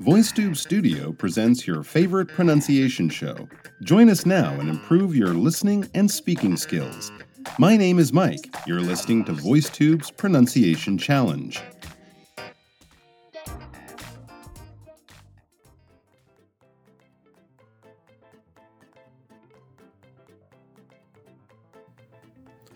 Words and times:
VoiceTube 0.00 0.56
Studio 0.56 1.12
presents 1.12 1.66
your 1.66 1.82
favorite 1.82 2.28
pronunciation 2.28 3.08
show. 3.08 3.48
Join 3.82 4.08
us 4.08 4.26
now 4.26 4.52
and 4.60 4.68
improve 4.68 5.16
your 5.16 5.34
listening 5.34 5.88
and 5.94 6.10
speaking 6.10 6.56
skills. 6.56 7.10
My 7.58 7.76
name 7.76 7.98
is 7.98 8.12
Mike. 8.12 8.54
You're 8.66 8.80
listening 8.80 9.24
to 9.24 9.32
VoiceTube's 9.32 10.10
Pronunciation 10.10 10.98
Challenge. 10.98 11.60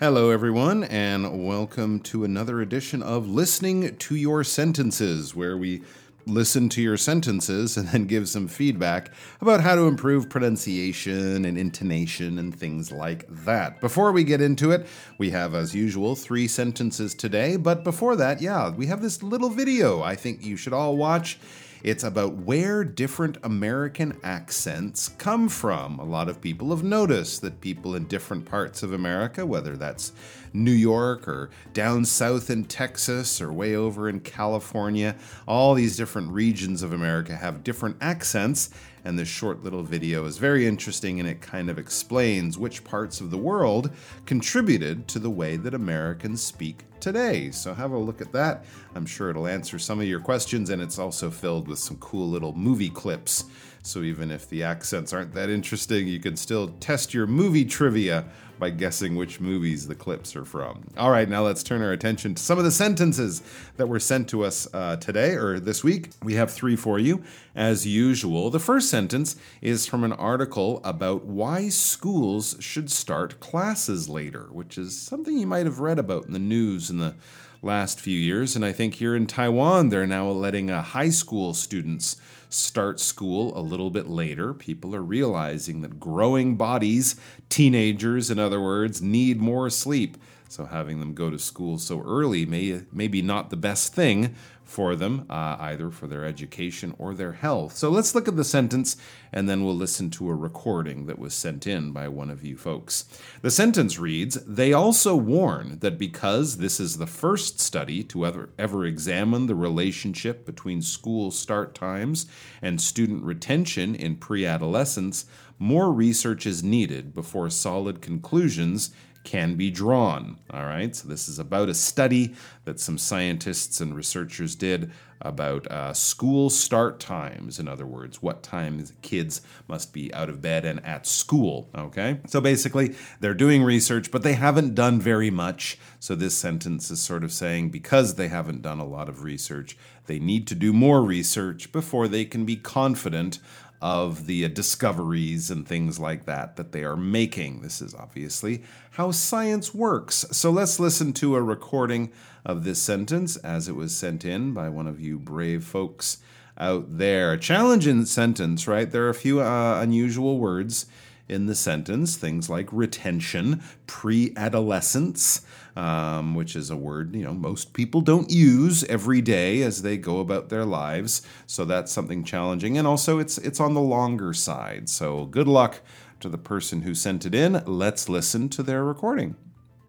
Hello, 0.00 0.30
everyone, 0.30 0.84
and 0.84 1.46
welcome 1.46 2.00
to 2.00 2.24
another 2.24 2.62
edition 2.62 3.02
of 3.02 3.28
Listening 3.28 3.94
to 3.98 4.16
Your 4.16 4.42
Sentences, 4.42 5.36
where 5.36 5.58
we 5.58 5.82
listen 6.26 6.70
to 6.70 6.80
your 6.80 6.96
sentences 6.96 7.76
and 7.76 7.86
then 7.88 8.06
give 8.06 8.26
some 8.26 8.48
feedback 8.48 9.12
about 9.42 9.60
how 9.60 9.74
to 9.74 9.82
improve 9.82 10.30
pronunciation 10.30 11.44
and 11.44 11.58
intonation 11.58 12.38
and 12.38 12.58
things 12.58 12.90
like 12.90 13.26
that. 13.44 13.78
Before 13.82 14.10
we 14.10 14.24
get 14.24 14.40
into 14.40 14.70
it, 14.70 14.86
we 15.18 15.28
have, 15.32 15.54
as 15.54 15.74
usual, 15.74 16.16
three 16.16 16.48
sentences 16.48 17.14
today. 17.14 17.56
But 17.56 17.84
before 17.84 18.16
that, 18.16 18.40
yeah, 18.40 18.70
we 18.70 18.86
have 18.86 19.02
this 19.02 19.22
little 19.22 19.50
video 19.50 20.00
I 20.02 20.16
think 20.16 20.42
you 20.42 20.56
should 20.56 20.72
all 20.72 20.96
watch. 20.96 21.38
It's 21.82 22.04
about 22.04 22.34
where 22.34 22.84
different 22.84 23.38
American 23.42 24.18
accents 24.22 25.08
come 25.08 25.48
from. 25.48 25.98
A 25.98 26.04
lot 26.04 26.28
of 26.28 26.42
people 26.42 26.70
have 26.70 26.82
noticed 26.82 27.40
that 27.40 27.62
people 27.62 27.94
in 27.94 28.04
different 28.04 28.44
parts 28.44 28.82
of 28.82 28.92
America, 28.92 29.46
whether 29.46 29.78
that's 29.78 30.12
New 30.52 30.72
York 30.72 31.26
or 31.26 31.48
down 31.72 32.04
south 32.04 32.50
in 32.50 32.64
Texas 32.64 33.40
or 33.40 33.50
way 33.50 33.74
over 33.74 34.10
in 34.10 34.20
California, 34.20 35.16
all 35.48 35.72
these 35.72 35.96
different 35.96 36.30
regions 36.30 36.82
of 36.82 36.92
America 36.92 37.34
have 37.34 37.64
different 37.64 37.96
accents. 38.02 38.68
And 39.02 39.18
this 39.18 39.28
short 39.28 39.64
little 39.64 39.82
video 39.82 40.26
is 40.26 40.36
very 40.36 40.66
interesting 40.66 41.18
and 41.18 41.26
it 41.26 41.40
kind 41.40 41.70
of 41.70 41.78
explains 41.78 42.58
which 42.58 42.84
parts 42.84 43.22
of 43.22 43.30
the 43.30 43.38
world 43.38 43.90
contributed 44.26 45.08
to 45.08 45.18
the 45.18 45.30
way 45.30 45.56
that 45.56 45.72
Americans 45.72 46.42
speak 46.42 46.84
today. 47.00 47.50
So 47.50 47.74
have 47.74 47.92
a 47.92 47.98
look 47.98 48.20
at 48.20 48.32
that. 48.32 48.64
I'm 48.94 49.06
sure 49.06 49.30
it'll 49.30 49.46
answer 49.46 49.78
some 49.78 50.00
of 50.00 50.06
your 50.06 50.20
questions 50.20 50.70
and 50.70 50.80
it's 50.82 50.98
also 50.98 51.30
filled 51.30 51.68
with 51.68 51.78
some 51.78 51.96
cool 51.98 52.28
little 52.28 52.52
movie 52.52 52.90
clips. 52.90 53.44
So 53.82 54.02
even 54.02 54.30
if 54.30 54.48
the 54.48 54.62
accents 54.62 55.12
aren't 55.12 55.32
that 55.34 55.48
interesting, 55.48 56.06
you 56.06 56.20
can 56.20 56.36
still 56.36 56.68
test 56.80 57.14
your 57.14 57.26
movie 57.26 57.64
trivia 57.64 58.26
by 58.60 58.70
guessing 58.70 59.16
which 59.16 59.40
movies 59.40 59.88
the 59.88 59.94
clips 59.94 60.36
are 60.36 60.44
from. 60.44 60.84
All 60.98 61.10
right, 61.10 61.28
now 61.28 61.42
let's 61.42 61.62
turn 61.62 61.82
our 61.82 61.92
attention 61.92 62.34
to 62.34 62.42
some 62.42 62.58
of 62.58 62.64
the 62.64 62.70
sentences 62.70 63.42
that 63.78 63.88
were 63.88 63.98
sent 63.98 64.28
to 64.28 64.44
us 64.44 64.68
uh, 64.74 64.96
today 64.96 65.34
or 65.34 65.58
this 65.58 65.82
week. 65.82 66.10
We 66.22 66.34
have 66.34 66.52
three 66.52 66.76
for 66.76 66.98
you, 66.98 67.24
as 67.54 67.86
usual. 67.86 68.50
The 68.50 68.60
first 68.60 68.90
sentence 68.90 69.36
is 69.62 69.86
from 69.86 70.04
an 70.04 70.12
article 70.12 70.82
about 70.84 71.24
why 71.24 71.70
schools 71.70 72.56
should 72.60 72.90
start 72.90 73.40
classes 73.40 74.10
later, 74.10 74.48
which 74.52 74.76
is 74.76 74.96
something 74.96 75.38
you 75.38 75.46
might 75.46 75.64
have 75.64 75.80
read 75.80 75.98
about 75.98 76.26
in 76.26 76.34
the 76.34 76.38
news 76.38 76.89
in 76.90 76.98
the 76.98 77.14
last 77.62 78.00
few 78.00 78.18
years. 78.18 78.56
And 78.56 78.64
I 78.64 78.72
think 78.72 78.94
here 78.94 79.14
in 79.14 79.26
Taiwan, 79.26 79.88
they're 79.88 80.06
now 80.06 80.28
letting 80.28 80.70
uh, 80.70 80.82
high 80.82 81.10
school 81.10 81.54
students 81.54 82.16
start 82.48 82.98
school 82.98 83.56
a 83.56 83.60
little 83.60 83.90
bit 83.90 84.08
later. 84.08 84.52
People 84.52 84.94
are 84.94 85.02
realizing 85.02 85.82
that 85.82 86.00
growing 86.00 86.56
bodies, 86.56 87.16
teenagers, 87.48 88.30
in 88.30 88.38
other 88.38 88.60
words, 88.60 89.00
need 89.00 89.40
more 89.40 89.70
sleep. 89.70 90.16
So 90.50 90.66
having 90.66 90.98
them 90.98 91.14
go 91.14 91.30
to 91.30 91.38
school 91.38 91.78
so 91.78 92.02
early 92.02 92.44
may 92.44 92.80
maybe 92.90 93.22
not 93.22 93.50
the 93.50 93.56
best 93.56 93.94
thing 93.94 94.34
for 94.64 94.96
them, 94.96 95.24
uh, 95.30 95.56
either 95.60 95.92
for 95.92 96.08
their 96.08 96.24
education 96.24 96.92
or 96.98 97.14
their 97.14 97.34
health. 97.34 97.76
So 97.76 97.88
let's 97.88 98.16
look 98.16 98.26
at 98.26 98.34
the 98.34 98.42
sentence 98.42 98.96
and 99.32 99.48
then 99.48 99.64
we'll 99.64 99.76
listen 99.76 100.10
to 100.10 100.28
a 100.28 100.34
recording 100.34 101.06
that 101.06 101.20
was 101.20 101.34
sent 101.34 101.68
in 101.68 101.92
by 101.92 102.08
one 102.08 102.30
of 102.30 102.44
you 102.44 102.56
folks. 102.56 103.04
The 103.42 103.50
sentence 103.52 104.00
reads 104.00 104.44
They 104.44 104.72
also 104.72 105.14
warn 105.14 105.78
that 105.80 105.98
because 105.98 106.56
this 106.56 106.80
is 106.80 106.98
the 106.98 107.06
first 107.06 107.60
study 107.60 108.02
to 108.04 108.26
ever, 108.26 108.50
ever 108.58 108.84
examine 108.84 109.46
the 109.46 109.54
relationship 109.54 110.44
between 110.46 110.82
school 110.82 111.30
start 111.30 111.76
times 111.76 112.26
and 112.60 112.80
student 112.80 113.22
retention 113.22 113.94
in 113.94 114.16
pre 114.16 114.46
adolescence, 114.46 115.26
more 115.60 115.92
research 115.92 116.46
is 116.46 116.64
needed 116.64 117.14
before 117.14 117.50
solid 117.50 118.00
conclusions 118.00 118.90
can 119.24 119.54
be 119.54 119.70
drawn. 119.70 120.38
All 120.50 120.64
right, 120.64 120.94
so 120.94 121.08
this 121.08 121.28
is 121.28 121.38
about 121.38 121.68
a 121.68 121.74
study 121.74 122.34
that 122.64 122.80
some 122.80 122.98
scientists 122.98 123.80
and 123.80 123.94
researchers 123.94 124.54
did 124.54 124.90
about 125.22 125.70
uh, 125.70 125.92
school 125.92 126.48
start 126.48 126.98
times. 126.98 127.58
In 127.58 127.68
other 127.68 127.86
words, 127.86 128.22
what 128.22 128.42
times 128.42 128.94
kids 129.02 129.42
must 129.68 129.92
be 129.92 130.12
out 130.14 130.30
of 130.30 130.40
bed 130.40 130.64
and 130.64 130.84
at 130.84 131.06
school. 131.06 131.68
Okay, 131.74 132.20
so 132.26 132.40
basically, 132.40 132.94
they're 133.20 133.34
doing 133.34 133.62
research, 133.62 134.10
but 134.10 134.22
they 134.22 134.32
haven't 134.32 134.74
done 134.74 135.00
very 135.00 135.30
much. 135.30 135.78
So 135.98 136.14
this 136.14 136.36
sentence 136.36 136.90
is 136.90 137.00
sort 137.00 137.24
of 137.24 137.32
saying 137.32 137.68
because 137.68 138.14
they 138.14 138.28
haven't 138.28 138.62
done 138.62 138.80
a 138.80 138.86
lot 138.86 139.08
of 139.08 139.22
research, 139.22 139.76
they 140.06 140.18
need 140.18 140.46
to 140.48 140.54
do 140.54 140.72
more 140.72 141.02
research 141.02 141.70
before 141.70 142.08
they 142.08 142.24
can 142.24 142.44
be 142.46 142.56
confident 142.56 143.38
of 143.80 144.26
the 144.26 144.44
uh, 144.44 144.48
discoveries 144.48 145.50
and 145.50 145.66
things 145.66 145.98
like 145.98 146.26
that 146.26 146.56
that 146.56 146.72
they 146.72 146.84
are 146.84 146.96
making. 146.96 147.62
This 147.62 147.80
is 147.80 147.94
obviously 147.94 148.62
how 148.92 149.10
science 149.10 149.74
works. 149.74 150.26
So 150.32 150.50
let's 150.50 150.78
listen 150.78 151.12
to 151.14 151.36
a 151.36 151.42
recording 151.42 152.12
of 152.44 152.64
this 152.64 152.80
sentence 152.80 153.36
as 153.36 153.68
it 153.68 153.76
was 153.76 153.96
sent 153.96 154.24
in 154.24 154.52
by 154.52 154.68
one 154.68 154.86
of 154.86 155.00
you 155.00 155.18
brave 155.18 155.64
folks 155.64 156.18
out 156.58 156.98
there. 156.98 157.36
Challenging 157.36 158.04
sentence, 158.04 158.68
right? 158.68 158.90
There 158.90 159.06
are 159.06 159.10
a 159.10 159.14
few 159.14 159.40
uh, 159.40 159.80
unusual 159.80 160.38
words 160.38 160.86
in 161.30 161.46
the 161.46 161.54
sentence, 161.54 162.16
things 162.16 162.50
like 162.50 162.68
retention, 162.72 163.62
pre 163.86 164.32
adolescence 164.36 165.42
um, 165.76 166.34
which 166.34 166.56
is 166.56 166.70
a 166.70 166.76
word 166.76 167.14
you 167.14 167.24
know 167.24 167.32
most 167.32 167.72
people 167.72 168.00
don't 168.00 168.30
use 168.30 168.84
every 168.84 169.20
day 169.20 169.62
as 169.62 169.82
they 169.82 169.96
go 169.96 170.20
about 170.20 170.48
their 170.48 170.64
lives. 170.64 171.22
So 171.46 171.64
that's 171.64 171.92
something 171.92 172.24
challenging, 172.24 172.76
and 172.78 172.86
also 172.86 173.18
it's 173.18 173.38
it's 173.38 173.60
on 173.60 173.74
the 173.74 173.80
longer 173.80 174.32
side. 174.32 174.88
So 174.88 175.26
good 175.26 175.48
luck 175.48 175.80
to 176.20 176.28
the 176.28 176.38
person 176.38 176.82
who 176.82 176.94
sent 176.94 177.24
it 177.24 177.34
in. 177.34 177.62
Let's 177.66 178.08
listen 178.08 178.48
to 178.50 178.62
their 178.62 178.84
recording. 178.84 179.36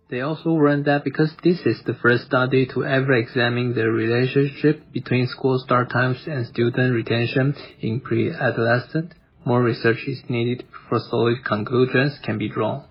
They 0.09 0.22
also 0.22 0.50
learned 0.50 0.85
that 0.85 1.06
because 1.06 1.31
this 1.41 1.66
is 1.66 1.81
the 1.85 1.94
first 1.94 2.25
study 2.25 2.66
to 2.73 2.85
ever 2.85 3.13
examine 3.13 3.73
the 3.73 3.90
relationship 3.90 4.91
between 4.91 5.28
school 5.28 5.58
start 5.58 5.90
times 5.90 6.18
and 6.28 6.46
student 6.46 6.94
retention 6.94 7.56
in 7.79 8.02
pre-adolescent, 8.02 9.13
more 9.46 9.62
research 9.62 10.03
is 10.07 10.22
needed 10.29 10.66
before 10.72 11.00
solid 11.09 11.44
conclusions 11.44 12.19
can 12.24 12.38
be 12.38 12.50
drawn. 12.50 12.85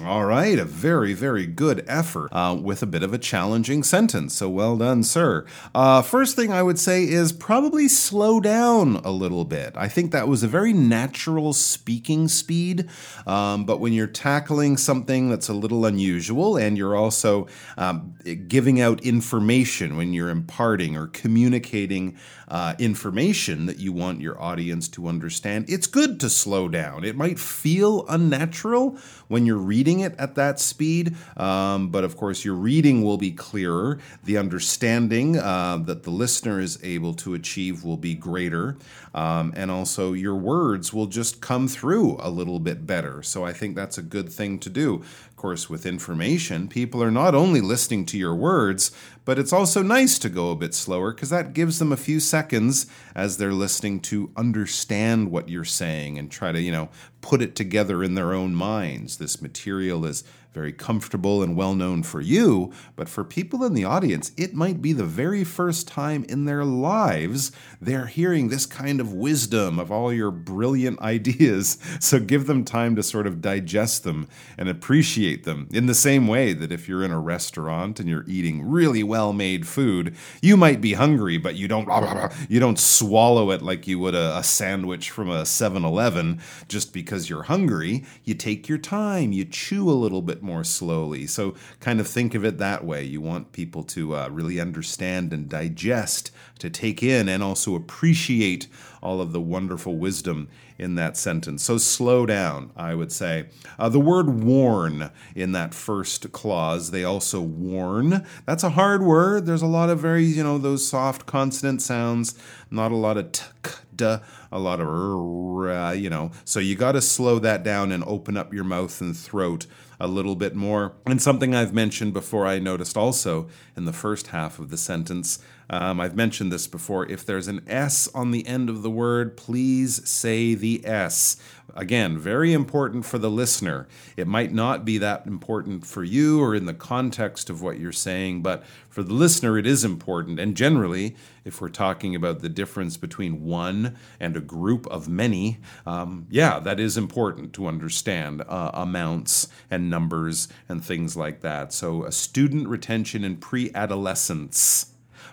All 0.00 0.24
right, 0.24 0.58
a 0.58 0.64
very, 0.64 1.12
very 1.12 1.44
good 1.44 1.84
effort 1.86 2.30
uh, 2.32 2.58
with 2.58 2.82
a 2.82 2.86
bit 2.86 3.02
of 3.02 3.12
a 3.12 3.18
challenging 3.18 3.82
sentence. 3.82 4.34
So 4.34 4.48
well 4.48 4.78
done, 4.78 5.02
sir. 5.02 5.44
Uh, 5.74 6.00
first 6.00 6.34
thing 6.34 6.50
I 6.50 6.62
would 6.62 6.78
say 6.78 7.04
is 7.04 7.30
probably 7.30 7.88
slow 7.88 8.40
down 8.40 8.96
a 9.04 9.10
little 9.10 9.44
bit. 9.44 9.74
I 9.76 9.88
think 9.88 10.10
that 10.12 10.28
was 10.28 10.42
a 10.42 10.48
very 10.48 10.72
natural 10.72 11.52
speaking 11.52 12.28
speed. 12.28 12.88
Um, 13.26 13.66
but 13.66 13.80
when 13.80 13.92
you're 13.92 14.06
tackling 14.06 14.78
something 14.78 15.28
that's 15.28 15.50
a 15.50 15.52
little 15.52 15.84
unusual 15.84 16.56
and 16.56 16.78
you're 16.78 16.96
also 16.96 17.46
um, 17.76 18.14
giving 18.48 18.80
out 18.80 19.02
information, 19.02 19.98
when 19.98 20.14
you're 20.14 20.30
imparting 20.30 20.96
or 20.96 21.08
communicating 21.08 22.16
uh, 22.48 22.74
information 22.78 23.66
that 23.66 23.78
you 23.78 23.92
want 23.92 24.22
your 24.22 24.40
audience 24.40 24.88
to 24.88 25.06
understand, 25.06 25.66
it's 25.68 25.86
good 25.86 26.18
to 26.20 26.30
slow 26.30 26.66
down. 26.66 27.04
It 27.04 27.14
might 27.14 27.38
feel 27.38 28.06
unnatural 28.08 28.96
when 29.32 29.46
you're 29.46 29.56
reading 29.56 30.00
it 30.00 30.14
at 30.18 30.34
that 30.34 30.60
speed, 30.60 31.16
um, 31.38 31.88
but 31.88 32.04
of 32.04 32.18
course, 32.18 32.44
your 32.44 32.54
reading 32.54 33.02
will 33.02 33.16
be 33.16 33.32
clearer. 33.32 33.98
The 34.24 34.36
understanding 34.36 35.38
uh, 35.38 35.78
that 35.86 36.02
the 36.02 36.10
listener 36.10 36.60
is 36.60 36.78
able 36.84 37.14
to 37.14 37.32
achieve 37.32 37.82
will 37.82 37.96
be 37.96 38.14
greater, 38.14 38.76
um, 39.14 39.54
and 39.56 39.70
also 39.70 40.12
your 40.12 40.36
words 40.36 40.92
will 40.92 41.06
just 41.06 41.40
come 41.40 41.66
through 41.66 42.18
a 42.20 42.28
little 42.28 42.60
bit 42.60 42.86
better. 42.86 43.22
So 43.22 43.42
I 43.42 43.54
think 43.54 43.74
that's 43.74 43.96
a 43.96 44.02
good 44.02 44.28
thing 44.30 44.58
to 44.60 44.68
do 44.68 45.02
Of 45.30 45.36
course, 45.36 45.70
with 45.70 45.86
information, 45.86 46.68
people 46.68 47.02
are 47.02 47.10
not 47.10 47.34
only 47.34 47.62
listening 47.62 48.04
to 48.06 48.18
your 48.18 48.34
words, 48.34 48.92
but 49.24 49.38
it's 49.38 49.52
also 49.52 49.82
nice 49.82 50.18
to 50.18 50.28
go 50.28 50.50
a 50.50 50.56
bit 50.56 50.74
slower 50.74 51.12
because 51.12 51.30
that 51.30 51.54
gives 51.54 51.78
them 51.78 51.92
a 51.92 51.96
few 51.96 52.20
seconds 52.20 52.86
as 53.14 53.36
they're 53.36 53.52
listening 53.52 54.00
to 54.00 54.30
understand 54.36 55.30
what 55.30 55.48
you're 55.48 55.64
saying 55.64 56.18
and 56.18 56.30
try 56.30 56.52
to, 56.52 56.60
you 56.60 56.72
know, 56.72 56.88
put 57.22 57.40
it 57.40 57.56
together 57.56 58.04
in 58.04 58.14
their 58.14 58.34
own 58.34 58.54
minds. 58.54 59.16
This 59.16 59.40
material 59.40 60.04
is 60.04 60.22
very 60.52 60.72
comfortable 60.72 61.42
and 61.42 61.56
well 61.56 61.74
known 61.74 62.02
for 62.02 62.20
you, 62.20 62.72
but 62.96 63.08
for 63.08 63.24
people 63.24 63.64
in 63.64 63.74
the 63.74 63.84
audience, 63.84 64.32
it 64.36 64.54
might 64.54 64.82
be 64.82 64.92
the 64.92 65.04
very 65.04 65.44
first 65.44 65.88
time 65.88 66.24
in 66.28 66.44
their 66.44 66.64
lives 66.64 67.52
they're 67.80 68.06
hearing 68.06 68.48
this 68.48 68.66
kind 68.66 69.00
of 69.00 69.12
wisdom 69.12 69.78
of 69.78 69.90
all 69.90 70.12
your 70.12 70.30
brilliant 70.30 71.00
ideas. 71.02 71.78
So 72.00 72.20
give 72.20 72.46
them 72.46 72.64
time 72.64 72.96
to 72.96 73.02
sort 73.02 73.26
of 73.26 73.40
digest 73.40 74.04
them 74.04 74.28
and 74.58 74.68
appreciate 74.68 75.44
them 75.44 75.68
in 75.72 75.86
the 75.86 75.94
same 75.94 76.28
way 76.28 76.52
that 76.52 76.72
if 76.72 76.88
you're 76.88 77.04
in 77.04 77.10
a 77.10 77.20
restaurant 77.20 77.98
and 77.98 78.08
you're 78.08 78.24
eating 78.28 78.68
really 78.68 79.02
well 79.02 79.32
made 79.32 79.66
food, 79.66 80.14
you 80.40 80.56
might 80.56 80.80
be 80.80 80.94
hungry, 80.94 81.38
but 81.38 81.54
you 81.54 81.68
don't 81.68 81.88
you 82.48 82.60
don't 82.60 82.78
swallow 82.78 83.50
it 83.50 83.62
like 83.62 83.86
you 83.86 83.98
would 83.98 84.14
a, 84.14 84.36
a 84.36 84.42
sandwich 84.42 85.10
from 85.10 85.30
a 85.30 85.42
7-Eleven 85.42 86.40
just 86.68 86.92
because 86.92 87.28
you're 87.28 87.44
hungry. 87.44 88.04
You 88.24 88.34
take 88.34 88.68
your 88.68 88.78
time, 88.78 89.32
you 89.32 89.44
chew 89.44 89.90
a 89.90 89.92
little 89.92 90.22
bit 90.22 90.41
more 90.42 90.64
slowly. 90.64 91.26
So 91.26 91.54
kind 91.80 92.00
of 92.00 92.08
think 92.08 92.34
of 92.34 92.44
it 92.44 92.58
that 92.58 92.84
way. 92.84 93.04
You 93.04 93.20
want 93.20 93.52
people 93.52 93.82
to 93.84 94.16
uh, 94.16 94.28
really 94.28 94.60
understand 94.60 95.32
and 95.32 95.48
digest, 95.48 96.30
to 96.58 96.70
take 96.70 97.02
in, 97.02 97.28
and 97.28 97.42
also 97.42 97.74
appreciate 97.74 98.68
all 99.02 99.20
of 99.20 99.32
the 99.32 99.40
wonderful 99.40 99.96
wisdom 99.96 100.48
in 100.78 100.94
that 100.96 101.16
sentence. 101.16 101.62
So 101.62 101.78
slow 101.78 102.26
down, 102.26 102.70
I 102.76 102.94
would 102.94 103.12
say. 103.12 103.46
Uh, 103.78 103.88
the 103.88 104.00
word 104.00 104.42
warn 104.42 105.10
in 105.34 105.52
that 105.52 105.74
first 105.74 106.32
clause, 106.32 106.90
they 106.90 107.04
also 107.04 107.40
warn. 107.40 108.26
That's 108.46 108.64
a 108.64 108.70
hard 108.70 109.02
word. 109.02 109.46
There's 109.46 109.62
a 109.62 109.66
lot 109.66 109.90
of 109.90 110.00
very, 110.00 110.24
you 110.24 110.42
know, 110.42 110.58
those 110.58 110.86
soft 110.86 111.26
consonant 111.26 111.82
sounds, 111.82 112.34
not 112.70 112.92
a 112.92 112.96
lot 112.96 113.16
of 113.16 113.32
t, 113.32 113.44
k, 113.62 113.72
d, 113.94 114.16
a 114.50 114.58
lot 114.58 114.80
of, 114.80 114.88
r, 114.88 115.94
you 115.94 116.10
know. 116.10 116.30
So 116.44 116.58
you 116.60 116.74
got 116.74 116.92
to 116.92 117.00
slow 117.00 117.38
that 117.40 117.62
down 117.62 117.92
and 117.92 118.02
open 118.04 118.36
up 118.36 118.52
your 118.52 118.64
mouth 118.64 119.00
and 119.00 119.16
throat 119.16 119.66
a 120.02 120.08
little 120.08 120.34
bit 120.34 120.56
more. 120.56 120.92
And 121.06 121.22
something 121.22 121.54
I've 121.54 121.72
mentioned 121.72 122.12
before, 122.12 122.44
I 122.44 122.58
noticed 122.58 122.96
also 122.96 123.48
in 123.76 123.84
the 123.84 123.92
first 123.92 124.26
half 124.26 124.58
of 124.58 124.68
the 124.68 124.76
sentence. 124.76 125.38
Um, 125.72 126.00
I've 126.00 126.14
mentioned 126.14 126.52
this 126.52 126.66
before. 126.66 127.06
If 127.06 127.24
there's 127.24 127.48
an 127.48 127.62
S 127.66 128.06
on 128.14 128.30
the 128.30 128.46
end 128.46 128.68
of 128.68 128.82
the 128.82 128.90
word, 128.90 129.38
please 129.38 130.06
say 130.06 130.54
the 130.54 130.86
S. 130.86 131.38
Again, 131.74 132.18
very 132.18 132.52
important 132.52 133.06
for 133.06 133.16
the 133.16 133.30
listener. 133.30 133.88
It 134.14 134.26
might 134.26 134.52
not 134.52 134.84
be 134.84 134.98
that 134.98 135.26
important 135.26 135.86
for 135.86 136.04
you 136.04 136.42
or 136.42 136.54
in 136.54 136.66
the 136.66 136.74
context 136.74 137.48
of 137.48 137.62
what 137.62 137.78
you're 137.78 137.90
saying, 137.90 138.42
but 138.42 138.62
for 138.90 139.02
the 139.02 139.14
listener, 139.14 139.56
it 139.56 139.66
is 139.66 139.82
important. 139.82 140.38
And 140.38 140.54
generally, 140.54 141.16
if 141.46 141.62
we're 141.62 141.70
talking 141.70 142.14
about 142.14 142.40
the 142.40 142.50
difference 142.50 142.98
between 142.98 143.42
one 143.42 143.96
and 144.20 144.36
a 144.36 144.40
group 144.40 144.86
of 144.88 145.08
many, 145.08 145.60
um, 145.86 146.26
yeah, 146.28 146.60
that 146.60 146.78
is 146.78 146.98
important 146.98 147.54
to 147.54 147.66
understand 147.66 148.42
uh, 148.46 148.72
amounts 148.74 149.48
and 149.70 149.88
numbers 149.88 150.48
and 150.68 150.84
things 150.84 151.16
like 151.16 151.40
that. 151.40 151.72
So, 151.72 152.04
a 152.04 152.12
student 152.12 152.68
retention 152.68 153.24
in 153.24 153.38
pre 153.38 153.70
adolescence 153.74 154.91